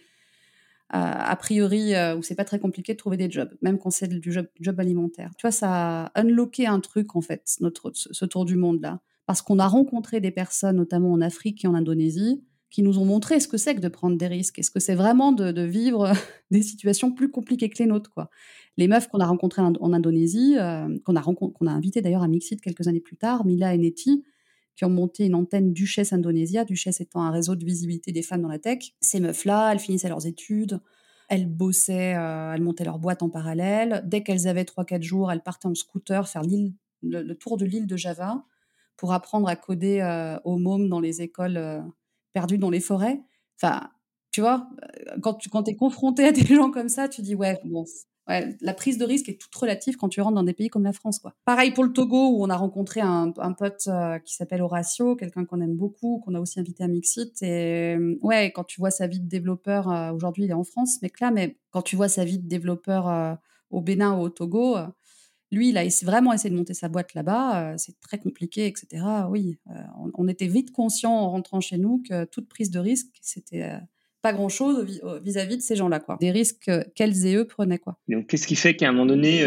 euh, 0.93 0.97
a 0.99 1.35
priori 1.35 1.95
euh, 1.95 2.15
où 2.15 2.21
c'est 2.21 2.35
pas 2.35 2.45
très 2.45 2.59
compliqué 2.59 2.93
de 2.93 2.97
trouver 2.99 3.17
des 3.17 3.29
jobs, 3.31 3.49
même 3.63 3.79
quand 3.79 3.89
c'est 3.89 4.07
du 4.07 4.31
job, 4.31 4.79
alimentaire. 4.79 5.31
Tu 5.35 5.41
vois, 5.41 5.51
ça 5.51 6.05
a 6.05 6.21
unlocké 6.21 6.67
un 6.67 6.79
truc 6.79 7.15
en 7.15 7.21
fait, 7.21 7.57
notre 7.59 7.91
ce 7.93 8.25
tour 8.25 8.45
du 8.45 8.55
monde 8.55 8.81
là, 8.81 8.99
parce 9.25 9.41
qu'on 9.41 9.57
a 9.57 9.67
rencontré 9.67 10.21
des 10.21 10.29
personnes, 10.29 10.75
notamment 10.75 11.11
en 11.11 11.21
Afrique 11.21 11.65
et 11.65 11.67
en 11.67 11.73
Indonésie, 11.73 12.43
qui 12.69 12.83
nous 12.83 12.99
ont 12.99 13.05
montré 13.05 13.39
ce 13.39 13.47
que 13.47 13.57
c'est 13.57 13.73
que 13.73 13.79
de 13.79 13.87
prendre 13.87 14.15
des 14.15 14.27
risques. 14.27 14.59
Est-ce 14.59 14.69
que 14.69 14.79
c'est 14.79 14.93
vraiment 14.93 15.31
de, 15.31 15.61
vivre 15.63 16.11
des 16.51 16.61
situations 16.61 17.11
plus 17.11 17.31
compliquées 17.31 17.69
que 17.69 17.81
les 17.81 17.87
nôtres 17.87 18.11
quoi. 18.11 18.29
Les 18.77 18.87
meufs 18.87 19.07
qu'on 19.07 19.19
a 19.19 19.25
rencontrées 19.25 19.63
en, 19.63 19.93
Indonésie, 19.93 20.55
euh, 20.59 20.99
qu'on 21.03 21.15
a, 21.15 21.23
qu'on 21.23 21.67
a 21.67 21.71
invitées 21.71 22.01
d'ailleurs 22.01 22.21
à 22.21 22.27
Mixit 22.27 22.61
quelques 22.61 22.87
années 22.87 22.99
plus 22.99 23.17
tard, 23.17 23.43
Mila 23.45 23.73
et 23.73 23.77
Neti, 23.79 24.23
qui 24.75 24.85
ont 24.85 24.89
monté 24.89 25.25
une 25.25 25.35
antenne 25.35 25.73
Duchesse 25.73 26.13
Indonésia, 26.13 26.65
Duchesse 26.65 27.01
étant 27.01 27.21
un 27.21 27.31
réseau 27.31 27.55
de 27.55 27.63
visibilité 27.65 28.11
des 28.11 28.21
femmes 28.21 28.41
dans 28.41 28.49
la 28.49 28.59
tech. 28.59 28.93
Ces 29.01 29.19
meufs-là, 29.19 29.71
elles 29.71 29.79
finissaient 29.79 30.09
leurs 30.09 30.27
études, 30.27 30.81
elles 31.29 31.47
bossaient, 31.47 32.15
euh, 32.15 32.53
elles 32.53 32.61
montaient 32.61 32.83
leur 32.83 32.99
boîte 32.99 33.23
en 33.23 33.29
parallèle. 33.29 34.03
Dès 34.05 34.21
qu'elles 34.21 34.47
avaient 34.47 34.63
3-4 34.63 35.01
jours, 35.01 35.31
elles 35.31 35.41
partaient 35.41 35.67
en 35.67 35.75
scooter 35.75 36.27
faire 36.27 36.43
le, 37.01 37.33
tour 37.33 37.57
de 37.57 37.65
l'île 37.65 37.87
de 37.87 37.97
Java 37.97 38.43
pour 38.97 39.13
apprendre 39.13 39.47
à 39.47 39.55
coder 39.55 40.01
euh, 40.01 40.37
aux 40.43 40.57
mômes 40.57 40.89
dans 40.89 40.99
les 40.99 41.21
écoles 41.21 41.83
perdu 42.35 42.57
dans 42.57 42.69
les 42.69 42.81
forêts. 42.81 43.21
Enfin, 43.57 43.89
tu 44.31 44.41
vois, 44.41 44.67
euh, 44.83 45.17
quand 45.21 45.35
tu 45.35 45.49
quand 45.49 45.67
es 45.69 45.75
confronté 45.75 46.25
à 46.25 46.31
des 46.33 46.45
gens 46.55 46.69
comme 46.69 46.89
ça, 46.89 47.07
tu 47.07 47.21
dis 47.21 47.33
ouais, 47.33 47.57
bon, 47.63 47.85
la 48.27 48.73
prise 48.73 48.97
de 48.97 49.05
risque 49.05 49.29
est 49.29 49.39
toute 49.39 49.53
relative 49.55 49.97
quand 49.97 50.09
tu 50.09 50.21
rentres 50.21 50.35
dans 50.35 50.43
des 50.43 50.53
pays 50.53 50.69
comme 50.69 50.83
la 50.83 50.93
France, 50.93 51.19
quoi. 51.19 51.35
Pareil 51.45 51.71
pour 51.71 51.83
le 51.83 51.93
Togo 51.93 52.29
où 52.29 52.43
on 52.43 52.49
a 52.49 52.55
rencontré 52.55 53.01
un, 53.01 53.31
pote 53.57 53.87
euh, 53.87 54.19
qui 54.19 54.35
s'appelle 54.35 54.61
Horacio, 54.61 55.15
quelqu'un 55.15 55.45
qu'on 55.45 55.61
aime 55.61 55.75
beaucoup, 55.75 56.19
qu'on 56.19 56.33
a 56.35 56.39
aussi 56.39 56.59
invité 56.59 56.83
à 56.83 56.87
Mixit. 56.87 57.41
Et 57.43 57.95
euh, 57.95 58.17
ouais, 58.21 58.51
quand 58.51 58.63
tu 58.63 58.79
vois 58.79 58.91
sa 58.91 59.07
vie 59.07 59.19
de 59.19 59.27
développeur, 59.27 59.87
aujourd'hui 60.13 60.45
il 60.45 60.49
est 60.49 60.53
en 60.53 60.63
France, 60.63 60.97
mais 61.01 61.11
là, 61.21 61.31
mais 61.31 61.57
quand 61.71 61.81
tu 61.81 61.95
vois 61.95 62.09
sa 62.09 62.25
vie 62.25 62.39
de 62.39 62.47
développeur 62.47 63.37
au 63.69 63.81
Bénin 63.81 64.17
ou 64.17 64.21
au 64.21 64.29
Togo 64.29 64.77
lui, 65.51 65.69
il 65.69 65.77
a 65.77 65.83
vraiment 66.03 66.33
essayé 66.33 66.49
de 66.49 66.57
monter 66.57 66.73
sa 66.73 66.89
boîte 66.89 67.13
là-bas. 67.13 67.73
Euh, 67.73 67.75
c'est 67.77 67.99
très 67.99 68.19
compliqué, 68.19 68.67
etc. 68.67 69.03
Oui, 69.29 69.57
euh, 69.69 69.73
on, 70.13 70.27
était 70.27 70.47
vite 70.47 70.71
conscient 70.71 71.11
en 71.11 71.29
rentrant 71.29 71.61
chez 71.61 71.77
nous 71.77 72.03
que 72.07 72.25
toute 72.25 72.47
prise 72.47 72.71
de 72.71 72.79
risque, 72.79 73.07
c'était 73.21 73.63
euh, 73.63 73.77
pas 74.25 74.33
grand-chose 74.33 75.01
vis-à-vis 75.23 75.57
de 75.57 75.61
ces 75.61 75.75
gens-là, 75.75 75.99
quoi. 75.99 76.17
Des 76.19 76.31
risques 76.31 76.71
qu'elles 76.95 77.25
et 77.25 77.35
eux 77.35 77.45
prenaient, 77.45 77.77
quoi. 77.77 77.97
Donc, 78.07 78.27
qu'est-ce 78.27 78.47
qui 78.47 78.55
fait 78.55 78.75
qu'à 78.75 78.89
un 78.89 78.91
moment 78.91 79.05
donné, 79.05 79.45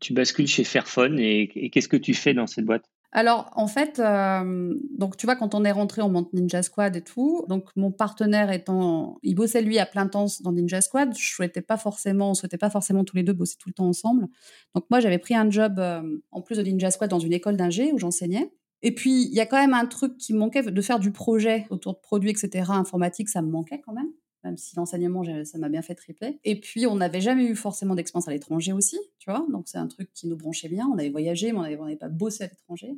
tu 0.00 0.12
bascules 0.12 0.48
chez 0.48 0.64
Fairphone 0.64 1.18
et 1.18 1.70
qu'est-ce 1.70 1.88
que 1.88 1.96
tu 1.96 2.14
fais 2.14 2.34
dans 2.34 2.46
cette 2.46 2.64
boîte? 2.64 2.84
Alors, 3.16 3.48
en 3.54 3.68
fait, 3.68 4.00
euh, 4.00 4.74
donc 4.98 5.16
tu 5.16 5.24
vois, 5.24 5.36
quand 5.36 5.54
on 5.54 5.64
est 5.64 5.70
rentré, 5.70 6.02
on 6.02 6.08
monte 6.08 6.32
Ninja 6.32 6.64
Squad 6.64 6.96
et 6.96 7.00
tout. 7.00 7.44
Donc, 7.48 7.68
mon 7.76 7.92
partenaire 7.92 8.50
étant, 8.50 9.18
il 9.22 9.36
bossait 9.36 9.62
lui 9.62 9.78
à 9.78 9.86
plein 9.86 10.08
temps 10.08 10.26
dans 10.40 10.50
Ninja 10.50 10.80
Squad. 10.80 11.16
Je 11.16 11.32
souhaitais 11.32 11.62
pas 11.62 11.76
forcément, 11.76 12.30
on 12.30 12.34
souhaitait 12.34 12.58
pas 12.58 12.70
forcément 12.70 13.04
tous 13.04 13.14
les 13.14 13.22
deux 13.22 13.32
bosser 13.32 13.54
tout 13.56 13.68
le 13.68 13.72
temps 13.72 13.86
ensemble. 13.86 14.26
Donc, 14.74 14.86
moi, 14.90 14.98
j'avais 14.98 15.18
pris 15.18 15.36
un 15.36 15.48
job 15.48 15.78
euh, 15.78 16.02
en 16.32 16.42
plus 16.42 16.58
de 16.58 16.62
Ninja 16.64 16.90
Squad 16.90 17.08
dans 17.08 17.20
une 17.20 17.32
école 17.32 17.56
d'ingé 17.56 17.92
où 17.92 17.98
j'enseignais. 17.98 18.50
Et 18.82 18.94
puis, 18.94 19.24
il 19.24 19.34
y 19.34 19.40
a 19.40 19.46
quand 19.46 19.56
même 19.56 19.74
un 19.74 19.86
truc 19.86 20.18
qui 20.18 20.34
me 20.34 20.38
manquait 20.38 20.62
de 20.62 20.82
faire 20.82 20.98
du 20.98 21.10
projet 21.10 21.66
autour 21.70 21.94
de 21.94 21.98
produits, 22.00 22.30
etc. 22.30 22.70
Informatique, 22.70 23.28
ça 23.28 23.42
me 23.42 23.50
manquait 23.50 23.80
quand 23.80 23.92
même 23.92 24.10
même 24.44 24.56
si 24.56 24.76
l'enseignement, 24.76 25.22
ça 25.44 25.58
m'a 25.58 25.68
bien 25.68 25.82
fait 25.82 25.94
tripler. 25.94 26.38
Et 26.44 26.60
puis, 26.60 26.86
on 26.86 26.96
n'avait 26.96 27.20
jamais 27.20 27.44
eu 27.44 27.56
forcément 27.56 27.94
d'expérience 27.94 28.28
à 28.28 28.32
l'étranger 28.32 28.72
aussi, 28.72 28.98
tu 29.18 29.30
vois. 29.30 29.44
Donc, 29.50 29.68
c'est 29.68 29.78
un 29.78 29.86
truc 29.86 30.12
qui 30.12 30.28
nous 30.28 30.36
branchait 30.36 30.68
bien. 30.68 30.86
On 30.92 30.98
avait 30.98 31.10
voyagé, 31.10 31.52
mais 31.52 31.58
on 31.58 31.62
n'avait 31.62 31.96
pas 31.96 32.08
bossé 32.08 32.44
à 32.44 32.46
l'étranger. 32.48 32.94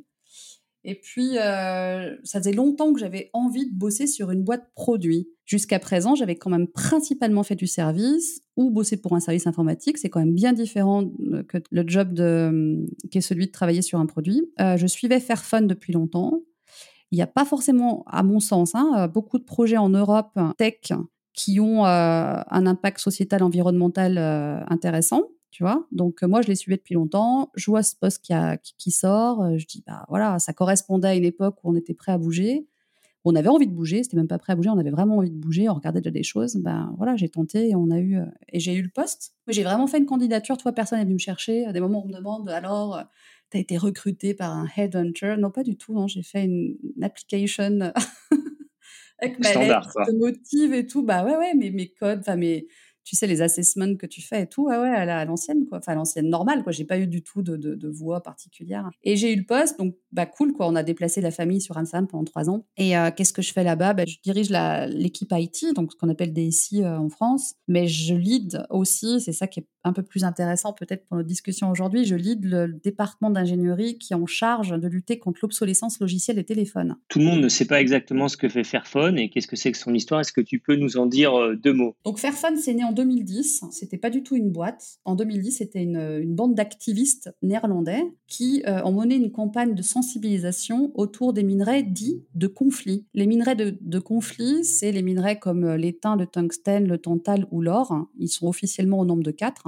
Et 0.89 0.95
puis, 0.95 1.37
euh, 1.37 2.15
ça 2.23 2.39
faisait 2.39 2.53
longtemps 2.53 2.93
que 2.93 2.99
j'avais 3.01 3.29
envie 3.33 3.69
de 3.69 3.77
bosser 3.77 4.07
sur 4.07 4.31
une 4.31 4.43
boîte 4.43 4.71
produit. 4.73 5.27
Jusqu'à 5.45 5.79
présent, 5.79 6.15
j'avais 6.15 6.37
quand 6.37 6.49
même 6.49 6.67
principalement 6.67 7.43
fait 7.43 7.55
du 7.55 7.67
service 7.67 8.39
ou 8.55 8.71
bossé 8.71 8.95
pour 8.95 9.13
un 9.13 9.19
service 9.19 9.47
informatique. 9.47 9.97
C'est 9.97 10.09
quand 10.09 10.21
même 10.21 10.33
bien 10.33 10.53
différent 10.53 11.03
euh, 11.33 11.43
que 11.43 11.57
le 11.71 11.83
job 11.85 12.13
de, 12.13 12.85
qui 13.11 13.17
est 13.17 13.21
celui 13.21 13.47
de 13.47 13.51
travailler 13.51 13.81
sur 13.81 13.99
un 13.99 14.05
produit. 14.05 14.49
Euh, 14.61 14.77
je 14.77 14.87
suivais 14.87 15.19
Fairphone 15.19 15.67
depuis 15.67 15.91
longtemps. 15.91 16.39
Il 17.11 17.17
n'y 17.17 17.21
a 17.21 17.27
pas 17.27 17.43
forcément, 17.43 18.05
à 18.07 18.23
mon 18.23 18.39
sens, 18.39 18.73
hein, 18.73 19.09
beaucoup 19.13 19.39
de 19.39 19.43
projets 19.43 19.77
en 19.77 19.89
Europe 19.89 20.39
tech 20.57 20.93
qui 21.33 21.59
ont 21.59 21.85
un 21.85 22.65
impact 22.65 22.99
sociétal, 22.99 23.43
environnemental 23.43 24.17
intéressant 24.67 25.23
tu 25.51 25.63
vois? 25.63 25.87
Donc 25.91 26.23
moi, 26.23 26.41
je 26.41 26.47
les 26.47 26.55
suivais 26.55 26.77
depuis 26.77 26.95
longtemps. 26.95 27.51
Je 27.55 27.71
vois 27.71 27.83
ce 27.83 27.95
poste 27.95 28.23
qui, 28.23 28.33
a, 28.33 28.57
qui, 28.57 28.91
sort. 28.91 29.57
Je 29.57 29.65
dis, 29.65 29.83
bah 29.85 30.05
voilà, 30.09 30.39
ça 30.39 30.53
correspondait 30.53 31.07
à 31.07 31.15
une 31.15 31.25
époque 31.25 31.55
où 31.63 31.71
on 31.71 31.75
était 31.75 31.93
prêt 31.93 32.11
à 32.11 32.17
bouger. 32.17 32.67
On 33.29 33.35
avait 33.35 33.49
envie 33.49 33.67
de 33.67 33.73
bouger, 33.73 34.03
c'était 34.03 34.15
même 34.15 34.29
pas 34.29 34.37
prêt 34.37 34.53
à 34.53 34.55
bouger, 34.55 34.69
on 34.69 34.77
avait 34.77 34.89
vraiment 34.89 35.17
envie 35.17 35.29
de 35.29 35.35
bouger, 35.35 35.67
on 35.67 35.73
regardait 35.73 35.99
déjà 35.99 36.11
des 36.11 36.23
choses. 36.23 36.55
Ben 36.55 36.93
voilà, 36.97 37.17
j'ai 37.17 37.27
tenté 37.27 37.69
et 37.69 37.75
on 37.75 37.91
a 37.91 37.99
eu 37.99 38.19
et 38.53 38.59
j'ai 38.61 38.73
eu 38.73 38.81
le 38.81 38.89
poste. 38.89 39.33
Mais 39.47 39.53
j'ai 39.53 39.63
vraiment 39.63 39.85
fait 39.87 39.97
une 39.97 40.05
candidature. 40.05 40.57
Toi, 40.57 40.71
personne 40.71 40.99
n'est 40.99 41.03
venu 41.03 41.15
me 41.15 41.19
chercher. 41.19 41.65
À 41.65 41.73
des 41.73 41.81
moments, 41.81 42.03
on 42.05 42.07
me 42.07 42.13
demande 42.13 42.47
alors, 42.47 43.03
tu 43.51 43.57
as 43.57 43.59
été 43.59 43.77
recruté 43.77 44.33
par 44.33 44.53
un 44.53 44.67
headhunter? 44.75 45.35
Non, 45.37 45.51
pas 45.51 45.63
du 45.63 45.77
tout. 45.77 45.93
Non, 45.93 46.07
j'ai 46.07 46.23
fait 46.23 46.45
une, 46.45 46.77
application 47.01 47.91
avec 49.19 49.39
ma 49.39 49.53
lettre 49.53 49.93
de 50.07 50.17
motive 50.17 50.73
et 50.73 50.85
tout. 50.85 51.03
Bah 51.03 51.25
ouais, 51.25 51.35
ouais, 51.35 51.53
mais 51.53 51.69
mes 51.69 51.89
codes, 51.89 52.19
enfin 52.19 52.35
mes 52.35 52.67
tu 53.07 53.15
sais, 53.15 53.25
les 53.25 53.41
assessments 53.41 53.95
que 53.95 54.05
tu 54.05 54.21
fais 54.21 54.43
et 54.43 54.47
tout, 54.47 54.65
ouais, 54.65 54.75
à 54.75 55.23
l'ancienne, 55.23 55.65
quoi. 55.65 55.77
Enfin, 55.77 55.93
à 55.93 55.95
l'ancienne 55.95 56.29
normale, 56.29 56.61
quoi. 56.61 56.73
J'ai 56.73 56.83
pas 56.83 56.99
eu 56.99 57.07
du 57.07 57.23
tout 57.23 57.41
de, 57.41 57.55
de, 57.55 57.87
voix 57.87 58.21
particulière. 58.21 58.89
Et 59.01 59.15
j'ai 59.15 59.31
eu 59.31 59.37
le 59.37 59.45
poste, 59.45 59.79
donc, 59.79 59.95
bah, 60.11 60.25
cool, 60.25 60.51
quoi. 60.51 60.67
On 60.67 60.75
a 60.75 60.83
déplacé 60.83 61.21
la 61.21 61.31
famille 61.31 61.61
sur 61.61 61.77
Ansam 61.77 62.05
pendant 62.05 62.25
trois 62.25 62.49
ans. 62.49 62.65
Et 62.75 62.97
euh, 62.97 63.09
qu'est-ce 63.15 63.31
que 63.31 63.41
je 63.41 63.53
fais 63.53 63.63
là-bas? 63.63 63.93
Bah, 63.93 64.03
Je 64.05 64.17
dirige 64.21 64.49
l'équipe 64.89 65.31
IT, 65.31 65.73
donc 65.73 65.93
ce 65.93 65.97
qu'on 65.97 66.09
appelle 66.09 66.33
DSI 66.33 66.83
euh, 66.83 66.99
en 66.99 67.07
France. 67.07 67.53
Mais 67.69 67.87
je 67.87 68.13
lead 68.13 68.65
aussi, 68.69 69.21
c'est 69.21 69.31
ça 69.31 69.47
qui 69.47 69.61
est 69.61 69.67
un 69.83 69.93
peu 69.93 70.03
plus 70.03 70.23
intéressant 70.23 70.73
peut-être 70.73 71.05
pour 71.05 71.17
notre 71.17 71.27
discussion 71.27 71.69
aujourd'hui, 71.69 72.05
je 72.05 72.15
lead 72.15 72.45
le 72.45 72.67
département 72.83 73.29
d'ingénierie 73.29 73.97
qui 73.97 74.13
est 74.13 74.15
en 74.15 74.25
charge 74.25 74.69
de 74.69 74.87
lutter 74.87 75.19
contre 75.19 75.39
l'obsolescence 75.43 75.99
logicielle 75.99 76.37
des 76.37 76.43
téléphones. 76.43 76.95
Tout 77.07 77.19
le 77.19 77.25
monde 77.25 77.41
ne 77.41 77.49
sait 77.49 77.65
pas 77.65 77.81
exactement 77.81 78.27
ce 78.27 78.37
que 78.37 78.49
fait 78.49 78.63
Fairphone 78.63 79.17
et 79.17 79.29
qu'est-ce 79.29 79.47
que 79.47 79.55
c'est 79.55 79.71
que 79.71 79.77
son 79.77 79.93
histoire. 79.93 80.21
Est-ce 80.21 80.33
que 80.33 80.41
tu 80.41 80.59
peux 80.59 80.75
nous 80.75 80.97
en 80.97 81.05
dire 81.05 81.33
euh, 81.35 81.55
deux 81.55 81.73
mots? 81.73 81.95
Donc 82.05 82.19
Fairphone, 82.19 82.57
c'est 82.57 82.73
né 82.73 82.83
en 82.83 82.91
2010. 82.91 83.65
C'était 83.71 83.97
pas 83.97 84.09
du 84.09 84.23
tout 84.23 84.35
une 84.35 84.51
boîte. 84.51 84.99
En 85.05 85.15
2010, 85.15 85.51
c'était 85.51 85.83
une, 85.83 86.35
bande 86.37 86.55
d'activistes 86.55 87.31
néerlandais 87.41 88.03
qui 88.27 88.61
euh, 88.67 88.83
ont 88.83 88.91
mené 88.91 89.15
une 89.15 89.31
campagne 89.31 89.73
de 89.73 89.81
sensibilisation 89.81 90.91
autour 90.93 91.33
des 91.33 91.43
minerais 91.43 91.83
dits 91.83 92.23
de 92.35 92.47
conflit. 92.47 93.05
Les 93.13 93.25
minerais 93.25 93.55
de, 93.55 93.77
de 93.81 93.99
conflit, 93.99 94.63
c'est 94.63 94.91
les 94.91 95.01
minerais 95.01 95.39
comme 95.39 95.63
euh, 95.63 95.77
l'étain, 95.77 96.15
le 96.15 96.27
tungstène, 96.27 96.87
le 96.87 96.97
tantal 96.97 97.47
ou 97.51 97.61
l'or. 97.61 98.07
Ils 98.19 98.29
sont 98.29 98.47
officiellement 98.47 98.99
au 98.99 99.05
nombre 99.05 99.23
de 99.23 99.31
quatre. 99.31 99.67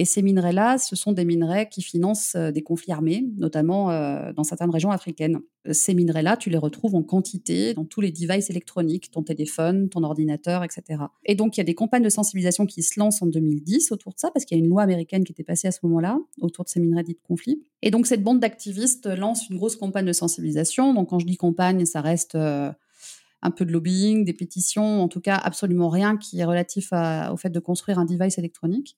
Et 0.00 0.04
ces 0.04 0.22
minerais-là, 0.22 0.78
ce 0.78 0.94
sont 0.94 1.10
des 1.10 1.24
minerais 1.24 1.68
qui 1.68 1.82
financent 1.82 2.36
euh, 2.36 2.52
des 2.52 2.62
conflits 2.62 2.92
armés, 2.92 3.26
notamment 3.36 3.90
euh, 3.90 4.32
dans 4.32 4.44
certaines 4.44 4.70
régions 4.70 4.92
africaines. 4.92 5.40
Euh, 5.66 5.72
ces 5.72 5.92
minerais-là, 5.92 6.36
tu 6.36 6.50
les 6.50 6.56
retrouves 6.56 6.94
en 6.94 7.02
quantité 7.02 7.74
dans 7.74 7.84
tous 7.84 8.00
les 8.00 8.12
devices 8.12 8.48
électroniques, 8.48 9.10
ton 9.10 9.24
téléphone, 9.24 9.88
ton 9.88 10.04
ordinateur, 10.04 10.62
etc. 10.62 11.02
Et 11.24 11.34
donc, 11.34 11.56
il 11.56 11.60
y 11.60 11.62
a 11.62 11.64
des 11.64 11.74
campagnes 11.74 12.04
de 12.04 12.10
sensibilisation 12.10 12.64
qui 12.64 12.84
se 12.84 13.00
lancent 13.00 13.22
en 13.22 13.26
2010 13.26 13.90
autour 13.90 14.12
de 14.12 14.20
ça, 14.20 14.30
parce 14.30 14.44
qu'il 14.44 14.56
y 14.56 14.60
a 14.60 14.62
une 14.62 14.70
loi 14.70 14.82
américaine 14.82 15.24
qui 15.24 15.32
était 15.32 15.42
passée 15.42 15.66
à 15.66 15.72
ce 15.72 15.80
moment-là, 15.82 16.20
autour 16.40 16.64
de 16.64 16.70
ces 16.70 16.78
minerais 16.78 17.02
dits 17.02 17.14
de 17.14 17.26
conflit. 17.26 17.64
Et 17.82 17.90
donc, 17.90 18.06
cette 18.06 18.22
bande 18.22 18.38
d'activistes 18.38 19.06
lance 19.06 19.48
une 19.50 19.56
grosse 19.56 19.74
campagne 19.74 20.06
de 20.06 20.12
sensibilisation. 20.12 20.94
Donc, 20.94 21.10
quand 21.10 21.18
je 21.18 21.26
dis 21.26 21.36
campagne, 21.36 21.84
ça 21.86 22.00
reste... 22.00 22.36
un 22.36 23.52
peu 23.52 23.64
de 23.64 23.72
lobbying, 23.72 24.24
des 24.24 24.32
pétitions, 24.32 25.00
en 25.00 25.06
tout 25.06 25.20
cas 25.20 25.36
absolument 25.36 25.88
rien 25.88 26.16
qui 26.16 26.40
est 26.40 26.44
relatif 26.44 26.92
au 26.92 27.36
fait 27.36 27.50
de 27.50 27.60
construire 27.60 27.98
un 27.98 28.04
device 28.04 28.36
électronique. 28.38 28.96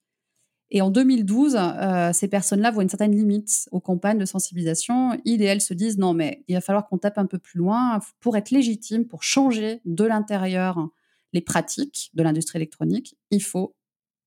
Et 0.70 0.82
en 0.82 0.90
2012, 0.90 1.56
euh, 1.58 2.12
ces 2.12 2.28
personnes-là 2.28 2.70
voient 2.70 2.82
une 2.82 2.88
certaine 2.88 3.14
limite 3.14 3.68
aux 3.72 3.80
campagnes 3.80 4.18
de 4.18 4.24
sensibilisation. 4.24 5.20
Ils 5.24 5.42
et 5.42 5.46
elles 5.46 5.60
se 5.60 5.74
disent 5.74 5.98
non, 5.98 6.14
mais 6.14 6.44
il 6.46 6.54
va 6.54 6.60
falloir 6.60 6.88
qu'on 6.88 6.98
tape 6.98 7.18
un 7.18 7.26
peu 7.26 7.38
plus 7.38 7.58
loin 7.58 7.98
pour 8.20 8.36
être 8.36 8.50
légitime, 8.50 9.06
pour 9.06 9.22
changer 9.22 9.80
de 9.84 10.04
l'intérieur 10.04 10.88
les 11.32 11.40
pratiques 11.40 12.10
de 12.14 12.22
l'industrie 12.22 12.58
électronique. 12.58 13.16
Il 13.30 13.42
faut 13.42 13.74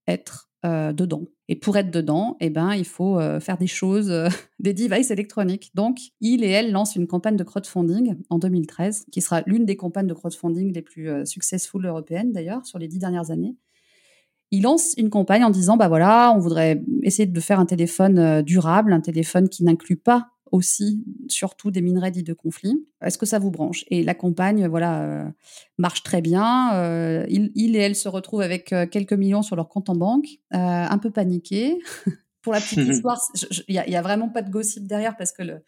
être 0.07 0.49
euh, 0.65 0.91
dedans. 0.91 1.23
Et 1.47 1.55
pour 1.55 1.77
être 1.77 1.91
dedans, 1.91 2.35
eh 2.41 2.49
ben, 2.49 2.73
il 2.73 2.85
faut 2.85 3.19
euh, 3.19 3.39
faire 3.39 3.57
des 3.57 3.67
choses, 3.67 4.11
des 4.59 4.73
devices 4.73 5.11
électroniques. 5.11 5.71
Donc, 5.75 5.99
ils 6.19 6.43
et 6.43 6.49
elles 6.49 6.71
lancent 6.71 6.97
une 6.97 7.07
campagne 7.07 7.37
de 7.37 7.43
crowdfunding 7.43 8.17
en 8.29 8.37
2013, 8.37 9.05
qui 9.11 9.21
sera 9.21 9.43
l'une 9.45 9.65
des 9.65 9.77
campagnes 9.77 10.07
de 10.07 10.13
crowdfunding 10.13 10.73
les 10.73 10.81
plus 10.81 11.25
successful 11.25 11.85
européennes 11.85 12.33
d'ailleurs 12.33 12.65
sur 12.65 12.79
les 12.79 12.89
dix 12.89 12.99
dernières 12.99 13.31
années 13.31 13.55
il 14.53 14.61
lance 14.61 14.93
une 14.97 15.09
campagne 15.09 15.43
en 15.43 15.49
disant 15.49 15.77
bah 15.77 15.87
voilà, 15.87 16.31
on 16.35 16.37
voudrait 16.37 16.83
essayer 17.01 17.25
de 17.25 17.39
faire 17.39 17.59
un 17.59 17.65
téléphone 17.65 18.19
euh, 18.19 18.41
durable, 18.43 18.93
un 18.93 19.01
téléphone 19.01 19.49
qui 19.49 19.63
n'inclut 19.63 19.97
pas 19.97 20.29
aussi 20.51 21.03
surtout 21.27 21.71
des 21.71 21.81
minerais 21.81 22.11
dits 22.11 22.21
de 22.21 22.33
conflit. 22.33 22.85
Est-ce 23.01 23.17
que 23.17 23.25
ça 23.25 23.39
vous 23.39 23.49
branche? 23.49 23.83
Et 23.87 24.03
la 24.03 24.13
campagne 24.13 24.67
voilà 24.67 25.01
euh, 25.01 25.25
marche 25.79 26.03
très 26.03 26.21
bien. 26.21 26.75
Euh, 26.75 27.25
il, 27.29 27.75
et 27.75 27.79
elle 27.79 27.95
se 27.95 28.07
retrouvent 28.07 28.43
avec 28.43 28.75
quelques 28.91 29.13
millions 29.13 29.41
sur 29.41 29.55
leur 29.55 29.67
compte 29.69 29.89
en 29.89 29.95
banque, 29.95 30.27
un 30.51 30.97
peu 30.99 31.09
paniqués. 31.09 31.79
Pour 32.43 32.53
la 32.53 32.59
petite 32.59 32.77
histoire, 32.87 33.19
il 33.67 33.73
y, 33.73 33.95
a 33.95 34.01
vraiment 34.03 34.29
pas 34.29 34.43
de 34.43 34.51
gossip 34.51 34.85
derrière 34.85 35.17
parce 35.17 35.31
que 35.31 35.41
le, 35.41 35.63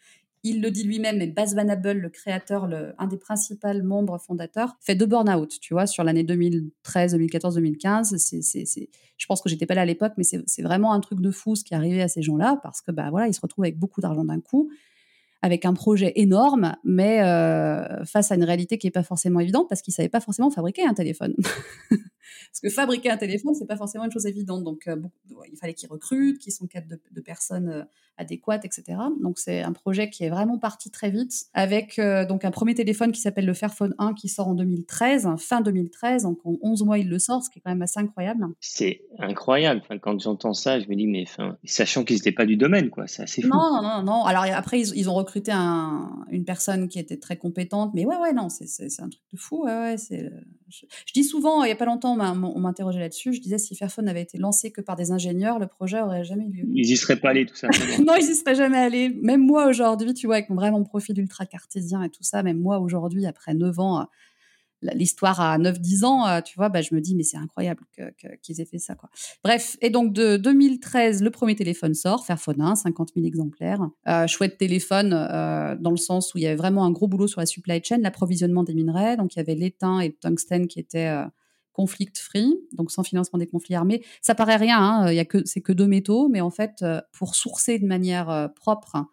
il 0.46 0.62
le 0.62 0.70
dit 0.70 0.84
lui-même, 0.84 1.18
mais 1.18 1.26
Baz 1.26 1.56
Van 1.56 1.68
Abel, 1.68 2.00
le 2.00 2.10
créateur, 2.10 2.70
un 3.00 3.08
des 3.08 3.18
principaux 3.18 3.82
membres 3.84 4.20
fondateurs, 4.20 4.78
fait 4.80 4.94
deux 4.94 5.08
burn-out, 5.08 5.60
tu 5.60 5.74
vois, 5.74 5.88
sur 5.88 6.04
l'année 6.04 6.24
2013, 6.24 7.14
2014, 7.14 7.56
2015. 7.56 8.16
C'est, 8.18 8.90
je 9.18 9.26
pense 9.26 9.42
que 9.42 9.50
j'étais 9.50 9.66
pas 9.66 9.74
là 9.74 9.82
à 9.82 9.86
l'époque, 9.86 10.14
mais 10.18 10.24
c'est, 10.24 10.62
vraiment 10.62 10.94
un 10.94 11.00
truc 11.00 11.20
de 11.20 11.32
fou 11.32 11.56
ce 11.56 11.64
qui 11.64 11.74
est 11.74 11.78
arrivé 11.78 12.00
à 12.00 12.08
ces 12.08 12.22
gens-là, 12.22 12.60
parce 12.62 12.82
que, 12.82 12.92
bah 12.92 13.10
voilà, 13.10 13.28
ils 13.28 13.34
se 13.34 13.42
retrouvent 13.42 13.66
avec 13.66 13.80
beaucoup 13.80 14.02
d'argent 14.02 14.24
d'un 14.24 14.40
coup, 14.40 14.70
avec 15.42 15.66
un 15.66 15.74
projet 15.74 16.14
énorme, 16.16 16.76
mais 16.84 17.24
euh, 17.24 18.06
face 18.06 18.32
à 18.32 18.36
une 18.36 18.44
réalité 18.44 18.78
qui 18.78 18.86
n'est 18.86 18.92
pas 18.92 19.04
forcément 19.04 19.40
évidente, 19.40 19.68
parce 19.68 19.82
qu'ils 19.82 19.94
ne 19.94 19.96
savaient 19.96 20.10
pas 20.10 20.22
forcément 20.22 20.52
fabriquer 20.52 20.86
un 20.86 20.94
téléphone. 20.94 21.36
Parce 22.52 22.62
que 22.62 22.70
fabriquer 22.70 23.10
un 23.10 23.18
téléphone, 23.18 23.54
c'est 23.54 23.68
pas 23.68 23.76
forcément 23.76 24.06
une 24.06 24.12
chose 24.12 24.26
évidente. 24.26 24.64
Donc, 24.64 24.88
euh, 24.88 24.96
il 25.52 25.58
fallait 25.58 25.74
qu'ils 25.74 25.90
recrutent, 25.90 26.40
qu'ils 26.40 26.54
sont 26.54 26.68
quatre 26.68 26.88
de, 26.88 27.22
personnes 27.22 27.86
adéquates, 28.18 28.66
etc. 28.66 28.98
Donc, 29.22 29.40
c'est 29.40 29.62
un 29.62 29.74
projet 29.74 30.10
qui 30.10 30.24
est 30.24 30.30
vraiment 30.30 30.58
parti 30.58 30.90
très 30.90 31.10
vite, 31.10 31.46
avec 31.54 32.00
euh, 32.00 32.26
donc 32.26 32.46
un 32.46 32.52
premier 32.52 32.76
téléphone 32.76 33.12
qui 33.12 33.22
s'appelle 33.22 33.46
le 33.46 33.54
Fairphone 33.54 33.94
1 33.98 34.14
qui 34.14 34.30
sort 34.30 34.48
en 34.48 34.56
2013, 34.56 35.30
fin 35.38 35.62
2013. 35.62 36.24
Donc, 36.24 36.40
en 36.46 36.58
11 36.62 36.84
mois, 36.84 36.98
il 36.98 37.10
le 37.10 37.20
sort, 37.20 37.44
ce 37.44 37.50
qui 37.50 37.60
est 37.60 37.62
quand 37.62 37.72
même 37.72 37.82
assez 37.82 38.00
incroyable. 38.00 38.46
C'est 38.60 39.02
incroyable. 39.20 39.82
Enfin, 39.84 39.98
quand 39.98 40.20
j'entends 40.20 40.54
ça, 40.54 40.80
je 40.80 40.88
me 40.88 40.96
dis, 40.96 41.08
mais 41.08 41.24
enfin, 41.28 41.58
sachant 41.64 42.04
qu'ils 42.04 42.18
n'étaient 42.18 42.32
pas 42.32 42.46
du 42.46 42.58
domaine, 42.58 42.90
quoi, 42.90 43.08
c'est 43.08 43.24
assez 43.24 43.42
fou. 43.42 43.50
Non, 43.50 43.82
non, 43.82 44.04
non. 44.04 44.26
Alors, 44.26 44.44
après, 44.44 44.80
ils, 44.80 45.10
ont 45.10 45.16
recruté 45.16 45.52
un, 45.52 46.26
une 46.30 46.46
personne 46.46 46.88
qui 46.88 47.00
était 47.00 47.18
très 47.18 47.38
compétente, 47.38 47.92
mais 47.94 48.06
ouais, 48.06 48.18
ouais, 48.18 48.34
non, 48.34 48.50
c'est 48.50 48.86
un 49.00 49.10
truc 49.10 49.24
de 49.32 49.38
fou. 49.38 49.66
Ouais, 49.66 49.78
ouais, 49.78 49.98
c'est 49.98 50.32
je, 50.70 51.14
dis 51.14 51.24
souvent, 51.24 51.64
il 51.64 51.68
n'y 51.68 51.72
a 51.72 51.76
pas 51.76 51.86
longtemps, 51.86 52.18
on 52.20 52.60
m'interrogeait 52.60 53.00
là-dessus, 53.00 53.34
je 53.34 53.42
disais 53.42 53.58
si 53.58 53.76
Fairphone 53.76 54.08
avait 54.08 54.22
été 54.22 54.38
lancé 54.38 54.72
que 54.72 54.82
par 54.82 54.96
des 54.96 55.12
ingénieurs, 55.12 55.60
le 55.60 55.68
projet 55.68 56.02
aurait 56.02 56.24
jamais 56.24 56.46
eu 56.46 56.52
lieu. 56.52 56.66
Ils 56.74 56.88
n'y 56.88 56.98
seraient 56.98 57.20
pas 57.20 57.30
allés, 57.30 57.46
tout 57.46 57.56
ça. 57.56 57.68
Non, 58.06 58.14
ils 58.16 58.28
n'y 58.28 58.36
seraient 58.36 58.56
jamais 58.56 58.78
allés. 58.78 59.10
Même 59.22 59.46
moi 59.46 59.68
aujourd'hui, 59.68 60.14
tu 60.14 60.28
vois, 60.28 60.36
avec 60.36 60.50
mon, 60.50 60.56
vraiment 60.56 60.84
profil 60.84 61.20
ultra 61.20 61.46
cartésien 61.46 62.04
et 62.04 62.10
tout 62.10 62.24
ça, 62.24 62.44
même 62.44 62.60
moi 62.60 62.80
aujourd'hui, 62.80 63.26
après 63.26 63.54
9 63.54 63.80
ans, 63.80 64.08
l'histoire 64.94 65.40
à 65.40 65.58
9-10 65.58 66.06
ans, 66.06 66.28
euh, 66.28 66.42
tu 66.42 66.56
vois, 66.56 66.70
bah, 66.70 66.82
je 66.82 66.94
me 66.94 67.02
dis, 67.02 67.16
mais 67.16 67.24
c'est 67.24 67.38
incroyable 67.38 67.84
qu'ils 68.42 68.62
aient 68.62 68.66
fait 68.66 68.78
ça. 68.78 68.96
Quoi. 68.96 69.10
Bref, 69.44 69.78
et 69.82 69.90
donc 69.90 70.14
de 70.14 70.38
2013, 70.38 71.24
le 71.24 71.30
premier 71.32 71.56
téléphone 71.56 71.94
sort, 71.94 72.26
Fairphone 72.26 72.62
1, 72.62 72.76
50 72.76 73.10
000 73.16 73.26
exemplaires. 73.26 73.82
Euh, 74.08 74.28
chouette 74.28 74.58
téléphone 74.58 75.14
euh, 75.14 75.76
dans 75.80 75.92
le 75.92 75.98
sens 75.98 76.34
où 76.34 76.38
il 76.38 76.44
y 76.44 76.48
avait 76.48 76.56
vraiment 76.56 76.86
un 76.86 76.92
gros 76.92 77.08
boulot 77.08 77.28
sur 77.28 77.40
la 77.40 77.46
supply 77.46 77.82
chain, 77.84 77.98
l'approvisionnement 77.98 78.64
des 78.64 78.74
minerais. 78.74 79.18
Donc 79.18 79.36
il 79.36 79.38
y 79.38 79.42
avait 79.42 79.56
l'étain 79.56 80.00
et 80.00 80.10
le 80.10 80.14
tungstène 80.14 80.68
qui 80.68 80.80
étaient 80.80 81.12
conflict 81.76 82.18
free, 82.18 82.56
donc 82.72 82.92
sans 82.92 83.04
financement 83.04 83.38
des 83.38 83.48
conflits 83.48 83.76
armés. 83.76 84.04
Ça 84.22 84.34
paraît 84.34 84.56
rien, 84.56 84.80
hein, 84.80 85.12
y 85.12 85.20
a 85.20 85.26
que 85.26 85.46
c'est 85.46 85.62
que 85.62 85.74
deux 85.74 85.88
métaux, 85.88 86.30
mais 86.30 86.42
en 86.42 86.52
fait, 86.52 86.84
pour 87.12 87.36
sourcer 87.36 87.80
de 87.80 87.86
manière 87.86 88.50
propre 88.56 89.06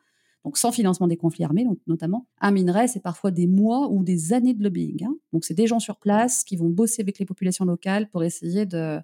donc 0.44 0.58
sans 0.58 0.72
financement 0.72 1.06
des 1.06 1.16
conflits 1.16 1.44
armés 1.44 1.66
notamment. 1.86 2.26
Un 2.40 2.50
minerai, 2.50 2.88
c'est 2.88 3.02
parfois 3.02 3.30
des 3.30 3.46
mois 3.46 3.88
ou 3.90 4.02
des 4.02 4.32
années 4.32 4.54
de 4.54 4.62
lobbying. 4.62 5.04
Hein. 5.04 5.14
Donc 5.32 5.44
c'est 5.44 5.54
des 5.54 5.66
gens 5.66 5.78
sur 5.78 5.98
place 5.98 6.44
qui 6.44 6.56
vont 6.56 6.68
bosser 6.68 7.02
avec 7.02 7.18
les 7.18 7.26
populations 7.26 7.64
locales 7.64 8.08
pour 8.10 8.24
essayer 8.24 8.66
de 8.66 8.98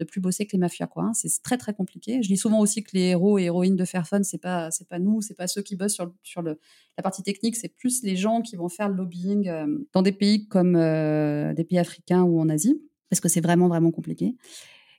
de 0.00 0.04
plus 0.04 0.20
bosser 0.20 0.44
que 0.44 0.50
les 0.52 0.58
mafias 0.58 0.88
quoi. 0.88 1.04
Hein. 1.04 1.12
C'est 1.14 1.42
très 1.44 1.56
très 1.56 1.72
compliqué. 1.72 2.20
Je 2.20 2.26
dis 2.26 2.36
souvent 2.36 2.58
aussi 2.58 2.82
que 2.82 2.90
les 2.94 3.10
héros 3.10 3.38
et 3.38 3.44
héroïnes 3.44 3.76
de 3.76 3.84
Fairphone, 3.84 4.24
c'est 4.24 4.38
pas 4.38 4.70
c'est 4.72 4.88
pas 4.88 4.98
nous, 4.98 5.20
c'est 5.20 5.34
pas 5.34 5.46
ceux 5.46 5.62
qui 5.62 5.76
bossent 5.76 5.94
sur, 5.94 6.12
sur 6.24 6.42
le, 6.42 6.58
la 6.96 7.02
partie 7.02 7.22
technique, 7.22 7.54
c'est 7.54 7.68
plus 7.68 8.02
les 8.02 8.16
gens 8.16 8.42
qui 8.42 8.56
vont 8.56 8.68
faire 8.68 8.88
le 8.88 8.96
lobbying 8.96 9.48
euh, 9.48 9.66
dans 9.92 10.02
des 10.02 10.10
pays 10.10 10.48
comme 10.48 10.74
euh, 10.74 11.52
des 11.54 11.62
pays 11.62 11.78
africains 11.78 12.22
ou 12.22 12.40
en 12.40 12.48
Asie, 12.48 12.82
parce 13.10 13.20
que 13.20 13.28
c'est 13.28 13.40
vraiment 13.40 13.68
vraiment 13.68 13.90
compliqué. 13.90 14.36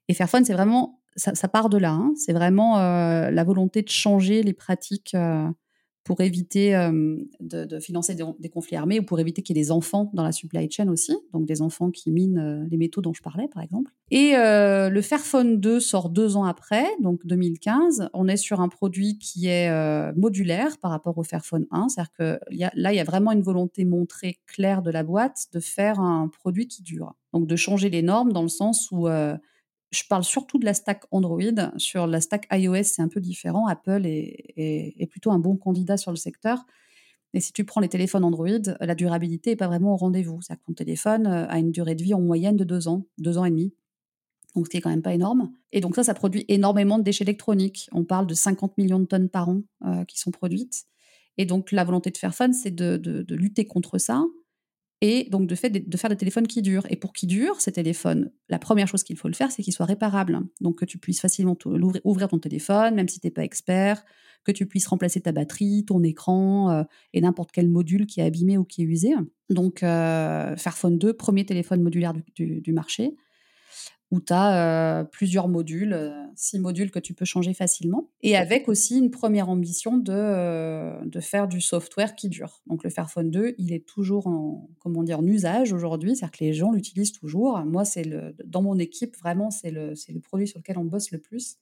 Et 0.08 0.14
Fairphone, 0.14 0.46
c'est 0.46 0.54
vraiment 0.54 1.00
ça, 1.16 1.48
part 1.48 1.70
de 1.70 1.78
là. 1.78 1.92
Hein. 1.92 2.14
C'est 2.16 2.34
vraiment 2.34 2.80
euh, 2.80 3.32
la 3.32 3.44
volonté 3.44 3.82
de 3.82 3.90
changer 3.90 4.44
les 4.44 4.54
pratiques 4.54 5.16
pour 6.06 6.22
éviter 6.22 6.76
euh, 6.76 7.18
de, 7.40 7.80
financer 7.80 8.16
des, 8.16 8.50
conflits 8.50 8.78
armés 8.78 9.00
ou 9.00 9.04
pour 9.04 9.20
éviter 9.20 9.42
qu'il 9.42 9.58
y 9.58 9.60
ait 9.60 9.64
des 9.64 9.72
enfants 9.72 10.12
dans 10.14 10.24
la 10.24 10.32
supply 10.32 10.70
chain 10.70 10.88
aussi, 10.88 11.18
donc 11.34 11.48
des 11.48 11.64
enfants 11.64 11.90
qui 11.90 12.12
minent 12.12 12.38
euh, 12.38 12.64
les 12.70 12.78
métaux 12.78 13.02
dont 13.02 13.14
je 13.14 13.24
parlais 13.24 13.48
par 13.48 13.64
exemple. 13.64 13.92
Et 14.12 14.36
euh, 14.36 14.90
le 14.90 15.02
Fairphone 15.02 15.60
2 15.60 15.80
sort 15.80 16.12
deux 16.12 16.38
ans 16.38 16.46
après, 16.46 16.86
donc 17.02 17.26
2015. 17.26 18.10
On 18.14 18.28
est 18.28 18.38
sur 18.38 18.62
un 18.62 18.70
produit 18.70 19.18
qui 19.18 19.48
est 19.48 19.66
modulaire 20.16 20.78
par 20.78 20.92
rapport 20.92 21.18
au 21.18 21.24
Fairphone 21.24 21.66
1, 21.72 21.90
c'est-à-dire 21.90 22.14
que 22.14 22.40
là 22.52 22.94
il 22.94 22.96
y 22.96 23.00
a 23.00 23.04
vraiment 23.04 23.32
une 23.32 23.42
volonté 23.42 23.84
montrée 23.84 24.38
claire 24.46 24.84
de 24.84 24.92
la 24.92 25.02
boîte 25.02 25.48
de 25.54 25.60
faire 25.60 26.00
un 26.00 26.28
produit 26.28 26.68
qui 26.68 26.84
dure, 26.84 27.16
donc 27.34 27.48
de 27.48 27.56
changer 27.56 27.90
les 27.90 28.04
normes 28.04 28.32
dans 28.32 28.44
le 28.44 28.48
sens 28.48 28.90
où 28.92 29.08
je 29.92 30.04
parle 30.10 30.24
surtout 30.24 30.60
de 30.60 30.66
la 30.66 30.74
stack 30.74 31.04
Android. 31.12 31.42
Sur 31.78 32.08
la 32.08 32.22
stack 32.22 32.48
iOS, 32.52 32.84
c'est 32.84 33.02
un 33.02 33.08
peu 33.08 33.22
différent. 33.22 33.68
Apple 33.68 34.06
est, 34.06 35.08
plutôt 35.10 35.32
un 35.32 35.40
bon 35.40 35.56
candidat 35.56 35.98
sur 35.98 36.12
le 36.12 36.18
secteur. 36.18 36.66
Et 37.34 37.42
si 37.42 37.52
tu 37.52 37.66
prends 37.66 37.82
les 37.82 37.90
téléphones 37.90 38.24
Android, 38.24 38.48
la 38.80 38.96
durabilité 38.96 39.52
n'est 39.52 39.56
pas 39.58 39.68
vraiment 39.68 39.94
au 39.94 39.98
rendez-vous. 39.98 40.42
C'est-à-dire 40.42 40.62
que 40.62 40.68
ton 40.68 40.74
téléphone 40.74 41.28
euh, 41.28 41.48
a 41.50 41.60
une 41.60 41.72
durée 41.72 41.96
de 41.96 42.02
vie 42.02 42.14
en 42.14 42.22
moyenne 42.22 42.56
de 42.56 42.64
deux 42.64 42.88
ans, 42.88 43.06
deux 43.18 43.38
ans 43.38 43.44
et 43.44 43.50
demi. 43.50 43.74
Donc, 44.56 44.68
ce 44.68 44.70
qui 44.70 44.78
est 44.78 44.82
quand 44.82 44.90
même 44.90 45.02
pas 45.02 45.14
énorme. 45.14 45.52
Et 45.74 45.82
donc, 45.82 45.96
ça, 45.96 46.04
ça 46.04 46.14
produit 46.14 46.46
énormément 46.48 46.98
de 46.98 47.04
déchets 47.04 47.26
électroniques. 47.26 47.90
On 47.92 48.06
parle 48.06 48.26
de 48.26 48.34
50 48.34 48.78
millions 48.78 49.00
de 49.00 49.06
tonnes 49.06 49.28
par 49.28 49.50
an 49.50 49.64
euh, 49.86 50.06
qui 50.06 50.18
sont 50.18 50.32
produites. 50.32 50.86
Et 51.38 51.46
donc, 51.46 51.72
la 51.72 51.84
volonté 51.84 52.10
de 52.10 52.18
Fairphone, 52.18 52.54
c'est 52.54 52.74
de, 52.74 53.26
lutter 53.30 53.66
contre 53.66 53.98
ça 53.98 54.24
et 55.02 55.28
donc 55.30 55.48
de, 55.48 55.56
fait, 55.56 55.70
de 55.70 55.98
faire 55.98 56.10
des 56.10 56.16
téléphones 56.16 56.48
qui 56.48 56.62
durent. 56.62 56.88
Et 56.90 56.96
pour 56.96 57.14
qu'ils 57.14 57.30
durent, 57.30 57.60
ces 57.60 57.72
téléphones, 57.72 58.32
la 58.50 58.60
première 58.60 58.88
chose 58.88 59.04
qu'il 59.04 59.18
faut 59.18 59.28
le 59.28 59.34
faire, 59.34 59.52
c'est 59.52 59.62
qu'ils 59.62 59.74
soient 59.74 59.86
réparables. 59.86 60.40
Donc 60.62 60.80
que 60.80 60.86
tu 60.86 60.98
puisses 60.98 61.22
facilement 61.22 61.58
ouvrir 62.04 62.28
ton 62.28 62.40
téléphone, 62.40 62.96
même 62.96 63.08
si 63.08 63.20
tu 63.20 63.28
n'es 63.28 63.32
pas 63.32 63.44
expert, 63.44 64.04
que 64.46 64.52
tu 64.52 64.66
puisses 64.68 64.88
remplacer 64.88 65.22
ta 65.22 65.32
batterie, 65.32 65.86
ton 65.86 66.04
écran 66.04 66.70
euh, 66.72 66.84
et 67.14 67.22
n'importe 67.22 67.52
quel 67.52 67.70
module 67.70 68.06
qui 68.06 68.22
est 68.22 68.24
abîmé 68.24 68.58
ou 68.58 68.64
qui 68.64 68.84
est 68.84 68.86
usé. 68.86 69.14
Donc 69.50 69.84
euh, 69.84 70.56
Fairphone 70.56 70.98
2, 70.98 71.14
premier 71.14 71.46
téléphone 71.46 71.82
modulaire 71.82 72.14
du 72.36 72.72
marché 72.72 73.16
où 74.12 74.20
tu 74.20 74.34
as 74.34 75.00
euh, 75.00 75.04
plusieurs 75.04 75.48
modules, 75.48 76.14
six 76.36 76.60
modules 76.60 76.92
que 76.92 77.00
tu 77.00 77.14
peux 77.14 77.26
changer 77.26 77.54
facilement, 77.54 78.10
et 78.22 78.36
avec 78.36 78.70
aussi 78.70 78.98
une 78.98 79.12
première 79.12 79.50
ambition 79.50 79.98
de, 79.98 80.14
euh, 80.14 81.04
de 81.06 81.20
faire 81.20 81.48
du 81.48 81.62
software 81.62 82.16
qui 82.16 82.30
dure. 82.30 82.62
Donc 82.68 82.84
le 82.84 82.90
Fairphone 82.90 83.32
2, 83.32 83.56
il 83.58 83.74
est 83.74 83.86
toujours 83.86 84.28
en, 84.28 84.70
comment 84.80 85.04
dire, 85.04 85.20
en 85.20 85.26
usage 85.26 85.74
aujourd'hui, 85.74 86.16
c'est-à-dire 86.16 86.38
que 86.38 86.44
les 86.44 86.54
gens 86.54 86.72
l'utilisent 86.72 87.14
toujours. 87.14 87.60
Moi, 87.66 87.86
c'est 87.86 88.04
le, 88.04 88.36
dans 88.46 88.62
mon 88.62 88.78
équipe, 88.78 89.16
vraiment, 89.18 89.52
c'est 89.52 89.72
le, 89.72 89.94
le 90.10 90.20
produit 90.20 90.48
sur 90.48 90.60
lequel 90.60 90.78
on 90.78 90.86
bosse 90.86 91.12
le 91.12 91.20
plus. 91.20 91.58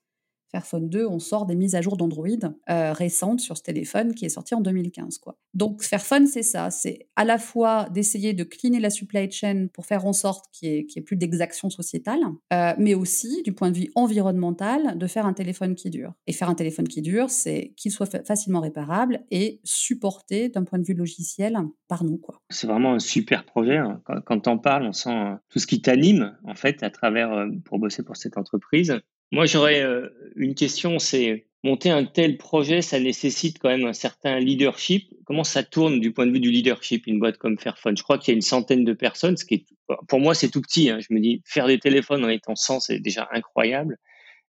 Fairphone 0.54 0.88
2, 0.88 1.08
on 1.08 1.18
sort 1.18 1.48
des 1.48 1.56
mises 1.56 1.74
à 1.74 1.82
jour 1.82 1.98
d'Android 1.98 2.28
euh, 2.70 2.94
récentes 2.94 3.40
sur 3.40 3.58
ce 3.58 3.64
téléphone 3.64 4.14
qui 4.14 4.26
est 4.26 4.30
sorti 4.30 4.54
en 4.54 4.62
2015. 4.62 5.18
Quoi. 5.18 5.36
Donc 5.56 5.82
Fairphone, 5.82 6.28
c'est 6.28 6.44
ça, 6.44 6.70
c'est 6.70 7.08
à 7.16 7.26
la 7.26 7.40
fois 7.40 7.90
d'essayer 7.90 8.34
de 8.34 8.44
cleaner 8.44 8.80
la 8.80 8.92
supply 8.92 9.32
chain 9.32 9.66
pour 9.74 9.88
faire 9.88 10.06
en 10.06 10.14
sorte 10.14 10.46
qu'il 10.52 10.70
n'y 10.70 10.86
ait, 10.96 11.02
plus 11.02 11.16
d'exactions 11.16 11.72
sociétales, 11.72 12.22
euh, 12.54 12.74
mais 12.78 12.94
aussi 12.94 13.42
du 13.42 13.54
point 13.54 13.72
de 13.72 13.78
vue 13.78 13.90
environnemental, 13.96 14.96
de 14.96 15.08
faire 15.08 15.26
un 15.26 15.34
téléphone 15.34 15.74
qui 15.74 15.90
dure. 15.90 16.14
Et 16.28 16.34
faire 16.34 16.50
un 16.50 16.56
téléphone 16.56 16.88
qui 16.88 17.02
dure, 17.02 17.32
c'est 17.32 17.74
qu'il 17.76 17.92
soit 17.92 18.24
facilement 18.24 18.60
réparable 18.60 19.22
et 19.32 19.60
supporté 19.64 20.50
d'un 20.50 20.66
point 20.66 20.78
de 20.78 20.86
vue 20.86 20.94
logiciel 20.94 21.58
par 21.88 22.04
nous. 22.04 22.22
C'est 22.52 22.68
vraiment 22.68 22.94
un 22.94 23.00
super 23.00 23.44
projet. 23.44 23.78
Hein. 23.78 24.02
Quand, 24.06 24.22
quand 24.22 24.48
on 24.48 24.60
parle, 24.60 24.86
on 24.86 24.94
sent 24.94 25.10
euh, 25.10 25.34
tout 25.50 25.58
ce 25.58 25.66
qui 25.66 25.82
t'anime 25.82 26.38
en 26.44 26.54
fait 26.54 26.84
à 26.84 26.92
travers 26.92 27.48
pour 27.66 27.80
bosser 27.80 28.04
pour 28.04 28.18
cette 28.18 28.38
entreprise. 28.38 29.02
Moi, 29.34 29.48
j'aurais 29.48 29.82
euh, 29.82 30.10
une 30.36 30.54
question, 30.54 31.00
c'est 31.00 31.48
monter 31.64 31.90
un 31.90 32.06
tel 32.06 32.38
projet, 32.38 32.84
ça 32.84 33.00
nécessite 33.00 33.58
quand 33.58 33.70
même 33.70 33.88
un 33.88 33.94
certain 33.94 34.38
leadership. 34.38 35.12
Comment 35.26 35.44
ça 35.44 35.64
tourne 35.64 36.00
du 36.00 36.14
point 36.14 36.28
de 36.28 36.32
vue 36.32 36.40
du 36.40 36.52
leadership, 36.52 37.08
une 37.08 37.18
boîte 37.18 37.40
comme 37.40 37.58
Fairphone? 37.58 37.98
Je 37.98 38.04
crois 38.04 38.20
qu'il 38.20 38.32
y 38.32 38.36
a 38.36 38.36
une 38.36 38.44
centaine 38.44 38.84
de 38.84 38.94
personnes, 38.94 39.36
ce 39.36 39.44
qui 39.44 39.56
est, 39.56 39.66
pour 40.08 40.20
moi, 40.20 40.36
c'est 40.36 40.50
tout 40.50 40.62
petit. 40.62 40.92
Hein. 40.92 41.00
Je 41.00 41.12
me 41.16 41.20
dis, 41.20 41.42
faire 41.46 41.66
des 41.66 41.80
téléphones 41.80 42.24
en 42.24 42.30
étant 42.30 42.56
100, 42.56 42.82
c'est 42.82 43.00
déjà 43.00 43.28
incroyable. 43.34 43.98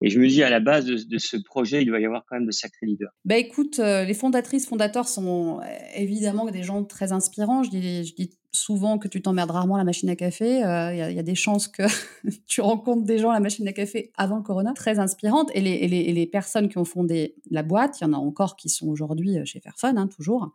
Et 0.02 0.12
je 0.12 0.20
me 0.20 0.28
dis, 0.28 0.44
à 0.44 0.52
la 0.52 0.60
base 0.60 0.86
de, 0.86 1.18
ce 1.18 1.38
projet, 1.38 1.82
il 1.82 1.88
doit 1.88 2.00
y 2.00 2.06
avoir 2.06 2.24
quand 2.30 2.36
même 2.36 2.46
de 2.46 2.52
sacrés 2.52 2.86
leaders. 2.86 3.10
Bah 3.26 3.38
écoute, 3.38 3.80
euh, 3.80 4.04
les 4.04 4.14
fondatrices, 4.14 4.68
fondateurs 4.68 5.08
sont 5.08 5.60
euh, 5.60 5.64
évidemment 5.96 6.52
des 6.52 6.62
gens 6.62 6.84
très 6.84 7.14
inspirants. 7.14 7.64
Je 7.64 7.72
dis, 7.72 8.06
je 8.06 8.14
dis 8.14 8.30
souvent 8.58 8.98
que 8.98 9.08
tu 9.08 9.22
t'emmerdes 9.22 9.52
rarement 9.52 9.76
à 9.76 9.78
la 9.78 9.84
machine 9.84 10.10
à 10.10 10.16
café. 10.16 10.64
Euh, 10.64 10.94
il 10.94 11.16
y, 11.16 11.20
a 11.20 11.24
des 11.24 11.36
chances 11.36 11.68
que 11.68 11.84
tu 12.48 12.62
rencontres 12.62 13.04
des 13.04 13.18
gens 13.18 13.30
à 13.30 13.34
la 13.34 13.40
machine 13.40 13.68
à 13.68 13.74
café 13.74 14.12
avant 14.16 14.38
le 14.38 14.44
corona. 14.44 14.74
Très 14.74 15.00
inspirantes. 15.00 15.50
Et 15.54 15.62
les, 15.62 16.28
personnes 16.28 16.70
qui 16.70 16.78
ont 16.78 16.86
fondé 16.86 17.36
la 17.50 17.64
boîte, 17.64 18.00
il 18.00 18.04
y 18.04 18.08
en 18.08 18.14
a 18.14 18.18
encore 18.18 18.56
qui 18.56 18.70
sont 18.70 18.88
aujourd'hui 18.88 19.38
chez 19.46 19.60
Fairphone, 19.60 19.98
hein, 19.98 20.08
toujours. 20.08 20.54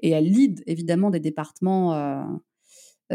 Et 0.00 0.10
elles 0.10 0.24
lead 0.24 0.62
évidemment 0.66 1.10
des 1.10 1.20
départements 1.20 2.40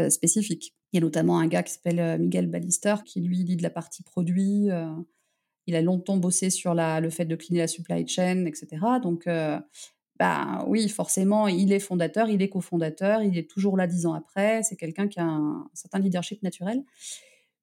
spécifiques. 0.08 0.74
Il 0.92 0.96
y 0.96 0.98
a 0.98 1.04
notamment 1.04 1.38
un 1.38 1.46
gars 1.46 1.62
qui 1.62 1.74
s'appelle 1.74 2.18
Miguel 2.18 2.46
Ballister 2.46 2.96
qui 3.04 3.20
lui 3.20 3.44
lead 3.44 3.60
la 3.60 3.70
partie 3.70 4.02
produit. 4.02 4.70
Il 5.70 5.76
a 5.76 5.82
longtemps 5.82 6.16
bossé 6.16 6.50
sur 6.50 6.74
la, 6.74 7.00
le 7.00 7.10
fait 7.10 7.24
de 7.24 7.36
cleaner 7.36 7.60
la 7.60 7.68
supply 7.68 8.06
chain, 8.08 8.44
etc. 8.46 8.68
Donc, 9.00 9.28
euh, 9.28 9.56
bah, 10.20 10.66
oui, 10.66 10.86
forcément, 10.90 11.48
il 11.48 11.72
est 11.72 11.78
fondateur, 11.78 12.28
il 12.28 12.42
est 12.42 12.50
cofondateur, 12.50 13.22
il 13.22 13.38
est 13.38 13.48
toujours 13.48 13.78
là 13.78 13.86
dix 13.86 14.04
ans 14.04 14.12
après. 14.12 14.62
C'est 14.62 14.76
quelqu'un 14.76 15.08
qui 15.08 15.18
a 15.18 15.24
un, 15.24 15.66
certain 15.72 15.98
leadership 15.98 16.42
naturel. 16.42 16.84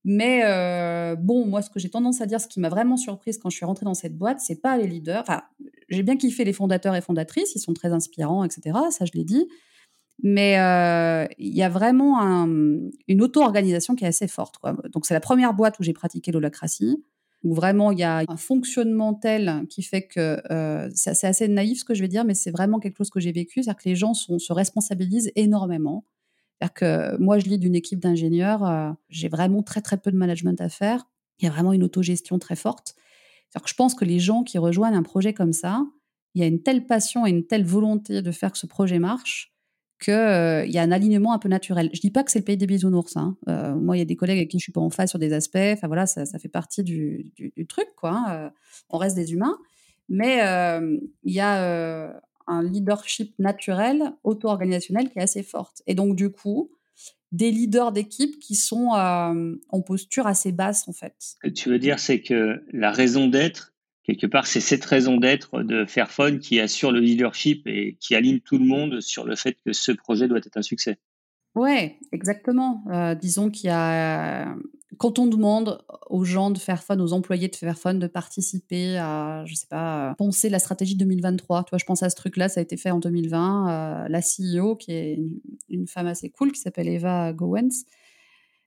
Mais 0.04 0.42
euh, 0.44 1.16
bon, 1.16 1.46
moi, 1.46 1.62
ce 1.62 1.70
que 1.70 1.80
j'ai 1.80 1.92
tendance 1.92 2.20
à 2.20 2.26
dire, 2.26 2.42
ce 2.42 2.48
qui 2.48 2.60
m'a 2.60 2.70
vraiment 2.70 2.98
surprise 2.98 3.38
quand 3.38 3.52
je 3.52 3.58
suis 3.58 3.66
rentrée 3.66 3.86
dans 3.86 3.94
cette 3.94 4.18
boîte, 4.18 4.40
c'est 4.40 4.60
pas 4.60 4.76
les 4.76 4.88
leaders. 4.88 5.22
Enfin, 5.22 5.44
j'ai 5.90 6.02
bien 6.02 6.18
kiffé 6.18 6.46
les 6.46 6.54
fondateurs 6.54 6.96
et 6.96 7.02
fondatrices, 7.02 7.54
ils 7.54 7.60
sont 7.60 7.76
très 7.76 7.94
inspirants, 7.94 8.44
etc. 8.44 8.76
Ça, 8.90 9.06
je 9.06 9.12
l'ai 9.14 9.24
dit. 9.24 9.48
Mais 10.24 10.60
euh, 10.60 11.28
il 11.38 11.56
y 11.56 11.62
a 11.62 11.70
vraiment 11.70 12.20
une 13.08 13.22
auto-organisation 13.22 13.94
qui 13.94 14.04
est 14.04 14.08
assez 14.08 14.28
forte. 14.28 14.58
Quoi. 14.58 14.76
Donc, 14.92 15.06
c'est 15.06 15.14
la 15.14 15.20
première 15.20 15.54
boîte 15.54 15.78
où 15.78 15.84
j'ai 15.84 15.94
pratiqué 15.94 16.32
l'holacratie 16.32 17.04
où 17.44 17.54
vraiment 17.54 17.92
il 17.92 18.00
y 18.00 18.04
a 18.04 18.24
un 18.28 18.38
fonctionnement 18.38 19.14
tel 19.14 19.66
qui 19.70 19.84
fait 19.84 20.08
que 20.08 20.42
euh, 20.52 20.90
c'est 20.94 21.26
assez 21.26 21.48
naïf 21.48 21.80
ce 21.80 21.86
que 21.86 21.94
je 21.94 22.02
vais 22.02 22.08
dire, 22.08 22.26
mais 22.26 22.34
c'est 22.34 22.52
vraiment 22.52 22.80
quelque 22.80 22.98
chose 22.98 23.10
que 23.10 23.20
j'ai 23.20 23.32
vécu, 23.32 23.64
c'est-à-dire 23.64 23.82
que 23.82 23.90
les 23.90 23.96
gens 23.96 24.14
se 24.14 24.54
responsabilisent 24.54 25.32
énormément. 25.36 26.04
C'est-à-dire 26.60 26.74
que 26.74 27.22
moi, 27.22 27.38
je 27.38 27.46
lis 27.46 27.60
d'une 27.60 27.76
équipe 27.76 28.00
d'ingénieurs, 28.00 28.66
euh, 28.66 28.92
j'ai 29.10 29.30
vraiment 29.30 29.62
très 29.62 29.82
très 29.82 29.98
peu 29.98 30.12
de 30.12 30.18
management 30.18 30.60
à 30.60 30.70
faire. 30.70 31.08
Il 31.40 31.46
y 31.46 31.48
a 31.48 31.52
vraiment 31.52 31.74
une 31.74 31.84
autogestion 31.84 32.40
très 32.40 32.56
forte. 32.56 32.96
C'est-à-dire 33.50 33.64
que 33.64 33.70
je 33.70 33.76
pense 33.76 33.94
que 33.94 34.06
les 34.06 34.20
gens 34.20 34.44
qui 34.44 34.58
rejoignent 34.58 34.96
un 34.96 35.04
projet 35.04 35.34
comme 35.34 35.54
ça, 35.54 35.86
il 36.34 36.42
y 36.42 36.44
a 36.44 36.48
une 36.48 36.62
telle 36.62 36.86
passion 36.86 37.26
et 37.26 37.30
une 37.30 37.46
telle 37.46 37.66
volonté 37.66 38.22
de 38.22 38.32
faire 38.32 38.52
que 38.52 38.58
ce 38.58 38.66
projet 38.66 39.00
marche 39.00 39.54
qu'il 40.00 40.14
euh, 40.14 40.66
y 40.66 40.78
a 40.78 40.82
un 40.82 40.92
alignement 40.92 41.34
un 41.34 41.40
peu 41.40 41.50
naturel. 41.50 41.90
Je 41.94 42.00
dis 42.00 42.12
pas 42.12 42.24
que 42.24 42.32
c'est 42.32 42.40
le 42.40 42.46
pays 42.46 42.58
des 42.58 42.68
bisounours. 42.68 43.18
Hein. 43.18 43.38
Euh, 43.48 43.76
moi, 43.76 43.96
il 43.96 44.00
y 44.00 44.02
a 44.02 44.06
des 44.06 44.16
collègues 44.16 44.38
avec 44.38 44.50
qui 44.50 44.60
je 44.60 44.64
suis 44.64 44.72
pas 44.72 44.82
en 44.82 44.90
phase 44.90 45.10
sur 45.10 45.20
des 45.20 45.34
aspects. 45.34 45.58
Enfin 45.58 45.88
voilà, 45.88 46.06
ça, 46.06 46.26
fait 46.40 46.50
partie 46.50 46.84
du, 46.84 47.32
truc, 47.68 47.88
quoi. 47.96 48.12
Hein. 48.12 48.26
Euh, 48.30 48.50
on 48.90 48.98
reste 48.98 49.16
des 49.16 49.34
humains, 49.34 49.58
mais 50.10 50.38
il 51.24 51.34
y 51.34 51.40
a 51.40 52.22
un 52.50 52.64
leadership 52.64 53.34
naturel, 53.40 54.14
auto-organisationnel 54.24 55.10
qui 55.10 55.20
est 55.20 55.24
assez 55.24 55.44
forte. 55.44 55.82
Et 55.88 55.96
donc 55.96 56.16
du 56.16 56.30
coup, 56.30 56.72
des 57.32 57.52
leaders 57.52 57.92
d'équipe 57.92 58.40
qui 58.40 58.56
sont 58.56 58.90
en 58.92 59.82
posture 59.82 60.28
assez 60.28 60.52
basse 60.52 60.88
en 60.88 60.94
fait. 60.94 61.16
Ce 61.20 61.36
que 61.42 61.50
tu 61.50 61.70
veux 61.70 61.80
dire, 61.80 62.00
c'est 62.00 62.22
que 62.22 62.64
la 62.72 62.92
raison 62.92 63.28
d'être 63.28 63.74
quelque 64.08 64.28
part, 64.28 64.48
c'est 64.48 64.62
cette 64.62 64.86
raison 64.86 65.18
d'être 65.18 65.62
de 65.64 65.86
Fairphone 65.86 66.40
qui 66.40 66.60
assure 66.60 66.92
le 66.92 67.00
leadership 67.00 67.68
et 67.68 67.98
qui 68.00 68.16
aligne 68.16 68.40
tout 68.40 68.58
le 68.58 68.66
monde 68.66 69.02
sur 69.02 69.26
le 69.26 69.36
fait 69.36 69.58
que 69.66 69.74
ce 69.74 69.92
projet 69.92 70.28
doit 70.28 70.40
être 70.40 70.58
un 70.58 70.62
succès. 70.62 70.98
Ouais, 71.56 71.98
exactement. 72.12 72.84
Euh, 72.92 73.16
disons 73.16 73.50
qu'il 73.50 73.68
y 73.68 73.74
a 73.74 74.56
quand 74.98 75.20
on 75.20 75.28
demande 75.28 75.84
aux 76.10 76.24
gens 76.24 76.50
de 76.50 76.58
Fairphone, 76.58 77.02
aux 77.02 77.14
employés 77.14 77.50
de 77.50 77.56
Fairphone 77.56 78.00
de 78.00 78.08
participer 78.08 78.98
à, 78.98 79.44
je 79.46 79.54
sais 79.54 79.68
pas, 79.68 80.16
penser 80.18 80.50
la 80.50 80.60
stratégie 80.60 80.96
2023. 80.96 81.64
Tu 81.64 81.70
vois, 81.72 81.78
je 81.78 81.86
pense 81.86 82.04
à 82.04 82.10
ce 82.10 82.16
truc-là, 82.16 82.50
ça 82.50 82.62
a 82.62 82.64
été 82.64 82.78
fait 82.78 82.92
en 82.92 83.00
2020. 83.00 83.70
Euh, 83.70 84.08
la 84.08 84.22
CEO, 84.22 84.76
qui 84.76 84.94
est 84.94 85.14
une, 85.16 85.40
une, 85.70 85.88
femme 85.88 86.08
assez 86.08 86.30
cool, 86.30 86.52
qui 86.52 86.62
s'appelle 86.62 86.88
Eva 86.88 87.34
Gowens, 87.34 87.84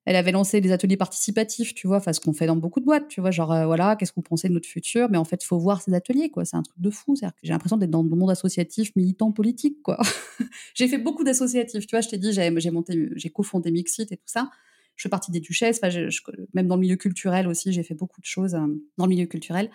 elle 0.06 0.16
avait 0.16 0.32
lancé 0.32 0.60
des 0.60 0.72
ateliers 0.72 0.96
participatifs, 0.96 1.74
tu 1.74 1.86
vois, 1.86 1.98
enfin 1.98 2.12
ce 2.12 2.20
qu'on 2.20 2.32
fait 2.32 2.46
dans 2.46 2.56
beaucoup 2.56 2.80
de 2.80 2.84
boîtes, 2.84 3.08
tu 3.08 3.20
vois, 3.20 3.30
genre 3.30 3.52
euh, 3.52 3.66
voilà, 3.66 3.96
qu'est-ce 3.96 4.12
que 4.12 4.16
vous 4.16 4.22
pensez 4.22 4.48
de 4.48 4.54
notre 4.54 4.68
futur 4.68 5.10
Mais 5.10 5.18
en 5.18 5.24
fait, 5.24 5.44
faut 5.44 5.58
voir 5.58 5.82
ces 5.82 5.92
ateliers, 5.92 6.30
quoi. 6.30 6.44
C'est 6.44 6.56
un 6.56 6.62
truc 6.62 6.80
de 6.80 6.90
fou. 6.90 7.14
j'ai 7.42 7.52
l'impression 7.52 7.76
d'être 7.76 7.90
dans 7.90 8.02
le 8.02 8.08
monde 8.08 8.30
associatif, 8.30 8.94
militant, 8.96 9.30
politique, 9.30 9.82
quoi. 9.82 9.98
j'ai 10.74 10.88
fait 10.88 10.98
beaucoup 10.98 11.22
d'associatifs, 11.22 11.86
tu 11.86 11.94
vois. 11.94 12.00
Je 12.00 12.08
t'ai 12.08 12.18
dit, 12.18 12.32
j'ai 12.32 12.70
monté, 12.70 13.10
j'ai 13.14 13.30
cofondé 13.30 13.70
Mixit 13.70 14.10
et 14.10 14.16
tout 14.16 14.22
ça. 14.26 14.50
Je 14.96 15.02
fais 15.02 15.08
partie 15.08 15.30
des 15.30 15.40
Duchesses, 15.40 15.80
même 16.54 16.66
dans 16.66 16.76
le 16.76 16.80
milieu 16.80 16.96
culturel 16.96 17.46
aussi, 17.46 17.72
j'ai 17.72 17.82
fait 17.82 17.94
beaucoup 17.94 18.20
de 18.20 18.26
choses 18.26 18.54
euh, 18.54 18.66
dans 18.96 19.06
le 19.06 19.10
milieu 19.10 19.26
culturel 19.26 19.70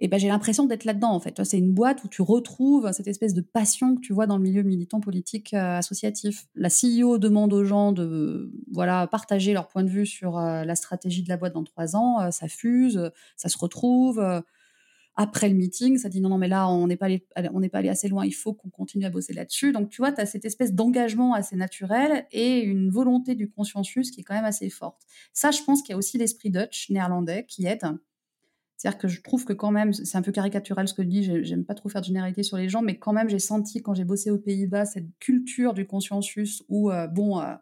et 0.00 0.08
ben 0.08 0.18
j'ai 0.18 0.28
l'impression 0.28 0.66
d'être 0.66 0.84
là-dedans 0.84 1.12
en 1.12 1.20
fait. 1.20 1.42
C'est 1.44 1.58
une 1.58 1.72
boîte 1.72 2.04
où 2.04 2.08
tu 2.08 2.22
retrouves 2.22 2.90
cette 2.92 3.08
espèce 3.08 3.34
de 3.34 3.40
passion 3.40 3.96
que 3.96 4.00
tu 4.00 4.12
vois 4.12 4.26
dans 4.26 4.36
le 4.36 4.42
milieu 4.42 4.62
militant 4.62 5.00
politique 5.00 5.54
euh, 5.54 5.78
associatif. 5.78 6.46
La 6.54 6.68
CEO 6.68 7.18
demande 7.18 7.52
aux 7.52 7.64
gens 7.64 7.92
de 7.92 8.52
voilà 8.70 9.06
partager 9.06 9.52
leur 9.52 9.68
point 9.68 9.84
de 9.84 9.90
vue 9.90 10.06
sur 10.06 10.38
euh, 10.38 10.64
la 10.64 10.74
stratégie 10.74 11.22
de 11.22 11.28
la 11.28 11.36
boîte 11.36 11.54
dans 11.54 11.64
trois 11.64 11.96
ans. 11.96 12.20
Euh, 12.20 12.30
ça 12.30 12.48
fuse, 12.48 13.10
ça 13.36 13.48
se 13.48 13.58
retrouve. 13.58 14.22
après 15.14 15.48
le 15.48 15.54
meeting, 15.54 15.98
ça 15.98 16.08
dit 16.08 16.20
non, 16.20 16.30
non, 16.30 16.38
mais 16.38 16.48
là, 16.48 16.68
on 16.68 16.86
n'est 16.86 16.96
pas, 16.96 17.06
allé, 17.06 17.68
pas 17.68 17.78
allé 17.78 17.88
assez 17.90 18.08
loin, 18.08 18.24
il 18.24 18.32
faut 18.32 18.54
qu'on 18.54 18.70
continue 18.70 19.04
à 19.04 19.10
bosser 19.10 19.34
là-dessus. 19.34 19.72
Donc, 19.72 19.90
tu 19.90 20.00
vois, 20.00 20.10
tu 20.12 20.20
as 20.20 20.26
cette 20.26 20.44
espèce 20.46 20.72
d'engagement 20.72 21.34
assez 21.34 21.54
naturel 21.54 22.26
et 22.32 22.60
une 22.60 22.90
volonté 22.90 23.34
du 23.34 23.50
consciencius 23.50 24.10
qui 24.10 24.20
est 24.20 24.24
quand 24.24 24.34
même 24.34 24.46
assez 24.46 24.70
forte. 24.70 25.02
Ça, 25.34 25.50
je 25.50 25.62
pense 25.62 25.82
qu'il 25.82 25.90
y 25.90 25.94
a 25.94 25.98
aussi 25.98 26.16
l'esprit 26.16 26.50
Dutch, 26.50 26.88
néerlandais, 26.90 27.44
qui 27.46 27.66
aide. 27.66 27.82
C'est-à-dire 28.82 28.98
que 28.98 29.06
je 29.06 29.22
trouve 29.22 29.44
que 29.44 29.52
quand 29.52 29.70
même, 29.70 29.92
c'est 29.92 30.18
un 30.18 30.22
peu 30.22 30.32
caricatural 30.32 30.88
ce 30.88 30.94
que 30.94 31.04
je 31.04 31.08
dis, 31.08 31.44
j'aime 31.44 31.64
pas 31.64 31.74
trop 31.74 31.88
faire 31.88 32.00
de 32.00 32.06
généralité 32.06 32.42
sur 32.42 32.56
les 32.56 32.68
gens, 32.68 32.82
mais 32.82 32.98
quand 32.98 33.12
même, 33.12 33.28
j'ai 33.28 33.38
senti 33.38 33.80
quand 33.80 33.94
j'ai 33.94 34.02
bossé 34.02 34.32
aux 34.32 34.38
Pays-Bas 34.38 34.86
cette 34.86 35.06
culture 35.20 35.72
du 35.72 35.86
consciencius 35.86 36.64
où, 36.68 36.90
euh, 36.90 37.06
bon, 37.06 37.40
euh, 37.40 37.54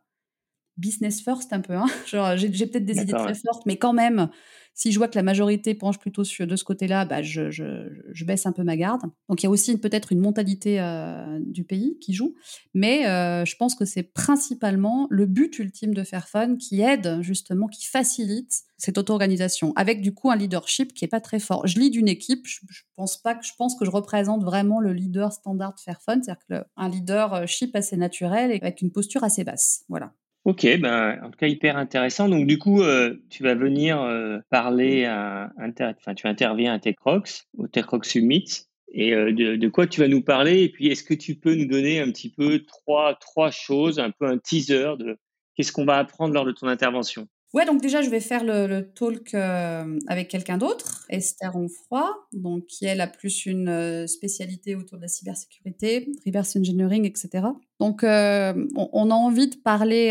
business 0.78 1.20
first 1.20 1.52
un 1.52 1.60
peu, 1.60 1.74
hein. 1.74 1.84
genre 2.06 2.38
j'ai 2.38 2.66
peut-être 2.66 2.86
des 2.86 3.02
idées 3.02 3.12
très 3.12 3.34
fortes, 3.34 3.66
mais 3.66 3.76
quand 3.76 3.92
même, 3.92 4.30
si 4.74 4.92
je 4.92 4.98
vois 4.98 5.08
que 5.08 5.16
la 5.16 5.22
majorité 5.22 5.74
penche 5.74 5.98
plutôt 5.98 6.24
sur, 6.24 6.46
de 6.46 6.56
ce 6.56 6.64
côté-là, 6.64 7.04
bah, 7.04 7.22
je, 7.22 8.24
baisse 8.24 8.46
un 8.46 8.52
peu 8.52 8.62
ma 8.62 8.76
garde. 8.76 9.02
Donc 9.28 9.42
il 9.42 9.44
y 9.44 9.46
a 9.46 9.50
aussi 9.50 9.76
peut-être 9.78 10.12
une 10.12 10.20
mentalité 10.20 10.80
euh, 10.80 11.38
du 11.40 11.64
pays 11.64 11.98
qui 12.00 12.12
joue, 12.12 12.34
mais 12.74 13.06
euh, 13.06 13.44
je 13.44 13.56
pense 13.56 13.74
que 13.74 13.84
c'est 13.84 14.02
principalement 14.02 15.06
le 15.10 15.26
but 15.26 15.58
ultime 15.58 15.94
de 15.94 16.02
Fairphone 16.02 16.58
qui 16.58 16.80
aide 16.80 17.18
justement, 17.20 17.66
qui 17.66 17.86
facilite 17.86 18.62
cette 18.78 18.96
auto-organisation, 18.96 19.72
avec 19.76 20.00
du 20.00 20.14
coup 20.14 20.30
un 20.30 20.36
leadership 20.36 20.94
qui 20.94 21.04
est 21.04 21.08
pas 21.08 21.20
très 21.20 21.38
fort. 21.38 21.66
Je 21.66 21.78
lis 21.78 21.90
d'une 21.90 22.08
équipe, 22.08 22.46
je, 22.46 22.60
pense 22.96 23.20
pas 23.20 23.34
que 23.34 23.44
je 23.44 23.52
pense 23.58 23.76
que 23.78 23.84
je 23.84 23.90
représente 23.90 24.42
vraiment 24.42 24.80
le 24.80 24.92
leader 24.92 25.32
standard 25.32 25.78
Fairphone, 25.78 26.22
c'est-à-dire 26.22 26.64
un 26.76 26.88
leadership 26.88 27.76
assez 27.76 27.96
naturel 27.96 28.50
et 28.50 28.60
avec 28.60 28.80
une 28.80 28.90
posture 28.90 29.24
assez 29.24 29.44
basse. 29.44 29.84
Voilà. 29.88 30.14
Ok, 30.44 30.66
ben, 30.80 31.20
en 31.22 31.30
tout 31.30 31.38
cas 31.38 31.48
hyper 31.48 31.76
intéressant. 31.76 32.28
Donc 32.28 32.46
du 32.46 32.58
coup, 32.58 32.82
euh, 32.82 33.22
tu 33.28 33.42
vas 33.42 33.54
venir 33.54 34.00
euh, 34.00 34.38
parler 34.48 35.04
à, 35.04 35.52
enfin 35.58 36.14
tu 36.14 36.26
interviens 36.26 36.72
à 36.72 36.78
TechRox, 36.78 37.46
au 37.58 37.68
TechRox 37.68 38.08
Summit. 38.08 38.66
Et 38.92 39.14
euh, 39.14 39.32
de, 39.32 39.56
de, 39.56 39.68
quoi 39.68 39.86
tu 39.86 40.00
vas 40.00 40.08
nous 40.08 40.22
parler? 40.22 40.62
Et 40.62 40.68
puis, 40.68 40.88
est-ce 40.88 41.04
que 41.04 41.14
tu 41.14 41.36
peux 41.36 41.54
nous 41.54 41.66
donner 41.66 42.00
un 42.00 42.10
petit 42.10 42.30
peu 42.30 42.64
trois, 42.64 43.14
trois 43.14 43.50
choses, 43.50 44.00
un 44.00 44.10
peu 44.10 44.26
un 44.26 44.38
teaser 44.38 44.96
de 44.98 45.16
qu'est-ce 45.54 45.72
qu'on 45.72 45.84
va 45.84 45.98
apprendre 45.98 46.34
lors 46.34 46.44
de 46.44 46.52
ton 46.52 46.66
intervention? 46.66 47.28
Ouais, 47.52 47.66
donc 47.66 47.82
déjà, 47.82 48.00
je 48.00 48.10
vais 48.10 48.20
faire 48.20 48.44
le, 48.44 48.80
talk 48.94 49.34
euh, 49.34 49.98
avec 50.06 50.28
quelqu'un 50.28 50.56
d'autre, 50.56 51.04
Esther 51.08 51.56
Onfroy, 51.56 52.08
donc 52.32 52.66
qui 52.66 52.84
elle 52.84 53.00
a 53.00 53.08
plus 53.08 53.44
une 53.44 53.68
euh, 53.68 54.06
spécialité 54.06 54.76
autour 54.76 54.98
de 54.98 55.02
la 55.02 55.08
cybersécurité, 55.08 56.12
reverse 56.24 56.54
engineering, 56.54 57.04
etc. 57.04 57.48
Donc, 57.80 58.04
euh, 58.04 58.54
on, 58.76 59.10
a 59.10 59.14
envie 59.14 59.48
de 59.48 59.56
parler 59.56 60.10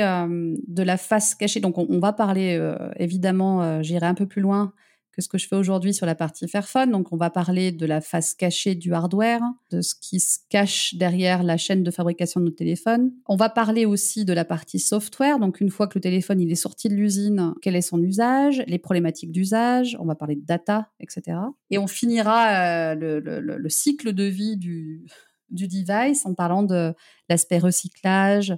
de 0.67 0.84
la 0.84 0.97
face 0.97 1.34
cachée. 1.34 1.62
Donc, 1.62 1.78
on, 1.78 1.88
on 1.89 1.99
va 1.99 2.12
parler 2.12 2.60
évidemment, 2.97 3.82
j'irai 3.84 4.08
un 4.08 4.15
peu 4.15 4.25
plus 4.25 4.41
loin 4.41 4.73
ce 5.17 5.28
que 5.28 5.38
je 5.38 5.48
fais 5.48 5.56
aujourd'hui 5.56 5.93
sur 5.93 6.06
la 6.06 6.15
partie 6.15 6.48
Fairphone. 6.48 6.91
Donc, 6.91 7.12
on 7.12 7.17
va 7.17 7.30
parler 7.30 7.72
de 7.72 7.86
la 7.86 8.02
face 8.02 8.34
cachée 8.34 8.76
du 8.76 8.93
hardware, 8.93 9.41
de 9.72 9.82
ce 9.82 9.95
qui 9.95 10.19
se 10.19 10.39
cache 10.50 10.95
derrière 10.95 11.43
la 11.43 11.58
chaîne 11.58 11.84
de 11.84 11.91
fabrication 11.91 12.39
de 12.39 12.45
nos 12.45 12.52
téléphones. 12.52 13.12
On 13.28 13.36
va 13.36 13.50
parler 13.50 13.86
aussi 13.86 14.26
de 14.26 14.34
la 14.34 14.45
partie 14.45 14.80
software. 14.80 15.39
Donc, 15.39 15.62
une 15.62 15.69
fois 15.69 15.88
que 15.88 15.98
le 15.98 16.02
téléphone 16.02 16.39
il 16.39 16.52
est 16.52 16.56
sorti 16.56 16.89
de 16.89 16.95
l'usine, 16.95 17.54
quel 17.62 17.76
est 17.76 17.82
son 17.82 18.02
usage, 18.02 18.63
les 18.67 18.80
problématiques 18.80 19.32
d'usage. 19.32 19.98
On 20.00 20.06
va 20.06 20.15
parler 20.15 20.36
de 20.36 20.45
data, 20.45 20.89
etc. 21.00 21.38
Et 21.69 21.78
on 21.78 21.88
finira 21.88 22.91
euh, 22.91 22.95
le, 22.95 23.69
cycle 23.69 24.13
de 24.13 24.24
vie 24.24 24.58
du, 24.58 25.06
du 25.50 25.67
device 25.67 26.26
en 26.26 26.34
parlant 26.34 26.63
de 26.63 26.93
l'aspect 27.30 27.60
recyclage, 27.60 28.56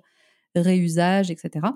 réusage, 0.56 1.32
etc. 1.32 1.68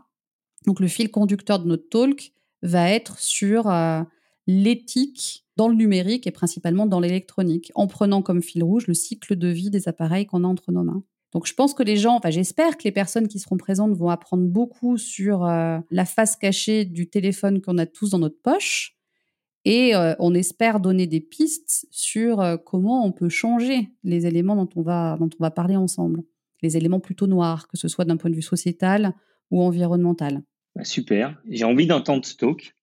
Donc, 0.66 0.80
le 0.80 0.88
fil 0.88 1.12
conducteur 1.12 1.60
de 1.60 1.68
notre 1.68 1.88
talk 1.90 2.34
va 2.62 2.90
être 2.90 3.20
sur 3.20 3.70
euh, 3.70 4.02
l'éthique 4.48 5.46
dans 5.58 5.68
le 5.68 5.76
numérique 5.76 6.28
et 6.28 6.32
principalement 6.32 6.86
dans 6.86 7.00
l'électronique, 7.00 7.72
en 7.76 7.88
prenant 7.88 8.22
comme 8.22 8.42
fil 8.42 8.64
rouge 8.64 8.88
le 8.88 8.94
cycle 8.94 9.36
de 9.36 9.48
vie 9.48 9.70
des 9.70 9.88
appareils 9.88 10.26
qu'on 10.26 10.44
a 10.44 10.48
entre 10.48 10.72
nos 10.72 10.84
mains. 10.84 11.04
Donc 11.32 11.48
je 11.48 11.54
pense 11.54 11.74
que 11.74 11.84
les 11.84 11.98
gens, 11.98 12.16
enfin 12.16 12.30
j'espère 12.30 12.78
que 12.78 12.84
les 12.86 12.92
personnes 12.92 13.28
qui 13.28 13.40
seront 13.40 13.58
présentes 13.58 13.94
vont 13.94 14.10
apprendre 14.10 14.46
beaucoup 14.46 14.98
sur 14.98 15.46
euh, 15.46 15.80
la 15.92 16.06
face 16.06 16.36
cachée 16.38 16.86
du 16.86 17.10
téléphone 17.10 17.62
qu'on 17.62 17.78
a 17.78 17.86
tous 17.86 18.12
dans 18.12 18.20
notre 18.20 18.42
poche. 18.42 18.96
Et 19.66 19.96
euh, 19.96 20.14
on 20.20 20.34
espère 20.36 20.80
donner 20.80 21.08
des 21.08 21.20
pistes 21.20 21.88
sur 21.90 22.40
euh, 22.40 22.56
comment 22.56 23.04
on 23.06 23.12
peut 23.12 23.30
changer 23.30 23.90
les 24.04 24.28
éléments 24.28 24.56
dont 24.56 24.70
on, 24.76 24.82
va, 24.82 25.18
dont 25.20 25.30
on 25.40 25.44
va 25.44 25.52
parler 25.52 25.76
ensemble. 25.76 26.22
Les 26.62 26.78
éléments 26.78 27.00
plutôt 27.00 27.28
noirs, 27.28 27.68
que 27.68 27.76
ce 27.76 27.88
soit 27.88 28.06
d'un 28.06 28.16
point 28.16 28.30
de 28.30 28.36
vue 28.36 28.42
sociétal 28.42 29.14
ou 29.52 29.62
environnemental. 29.62 30.44
Bah, 30.76 30.84
super. 30.84 31.38
J'ai 31.50 31.66
envie 31.66 31.88
d'entendre 31.88 32.24
ce 32.24 32.36
talk 32.36 32.76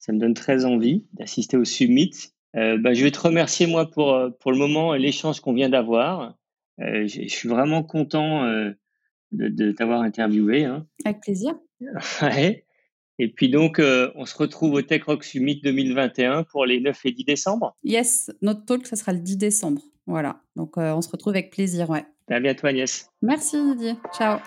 ça 0.00 0.12
me 0.12 0.18
donne 0.18 0.34
très 0.34 0.64
envie 0.64 1.04
d'assister 1.12 1.56
au 1.56 1.64
summit. 1.64 2.10
Euh, 2.56 2.78
bah, 2.78 2.94
je 2.94 3.04
vais 3.04 3.12
te 3.12 3.20
remercier 3.20 3.66
moi 3.66 3.88
pour 3.88 4.14
euh, 4.14 4.30
pour 4.40 4.50
le 4.50 4.58
moment 4.58 4.94
l'échange 4.94 5.40
qu'on 5.40 5.52
vient 5.52 5.68
d'avoir. 5.68 6.34
Euh, 6.80 7.06
je 7.06 7.28
suis 7.28 7.48
vraiment 7.48 7.84
content 7.84 8.44
euh, 8.44 8.70
de, 9.30 9.48
de 9.48 9.70
t'avoir 9.70 10.00
interviewé. 10.00 10.64
Hein. 10.64 10.86
Avec 11.04 11.20
plaisir. 11.20 11.54
ouais. 12.22 12.64
Et 13.18 13.28
puis 13.28 13.50
donc, 13.50 13.82
on 14.14 14.24
se 14.24 14.34
retrouve 14.34 14.72
au 14.72 14.80
Tech 14.80 15.02
Rock 15.04 15.24
Summit 15.24 15.60
2021 15.60 16.44
pour 16.44 16.64
les 16.64 16.80
9 16.80 17.04
et 17.04 17.12
10 17.12 17.24
décembre. 17.24 17.76
Yes, 17.84 18.30
notre 18.40 18.64
talk, 18.64 18.86
ça 18.86 18.96
sera 18.96 19.12
le 19.12 19.18
10 19.18 19.36
décembre. 19.36 19.82
Voilà. 20.06 20.40
Donc, 20.56 20.78
on 20.78 21.02
se 21.02 21.10
retrouve 21.10 21.34
avec 21.34 21.50
plaisir, 21.50 21.90
ouais. 21.90 22.06
À 22.30 22.40
bientôt, 22.40 22.66
Agnès. 22.66 23.10
Merci, 23.20 23.58
Didier. 23.74 23.96
Ciao. 24.16 24.38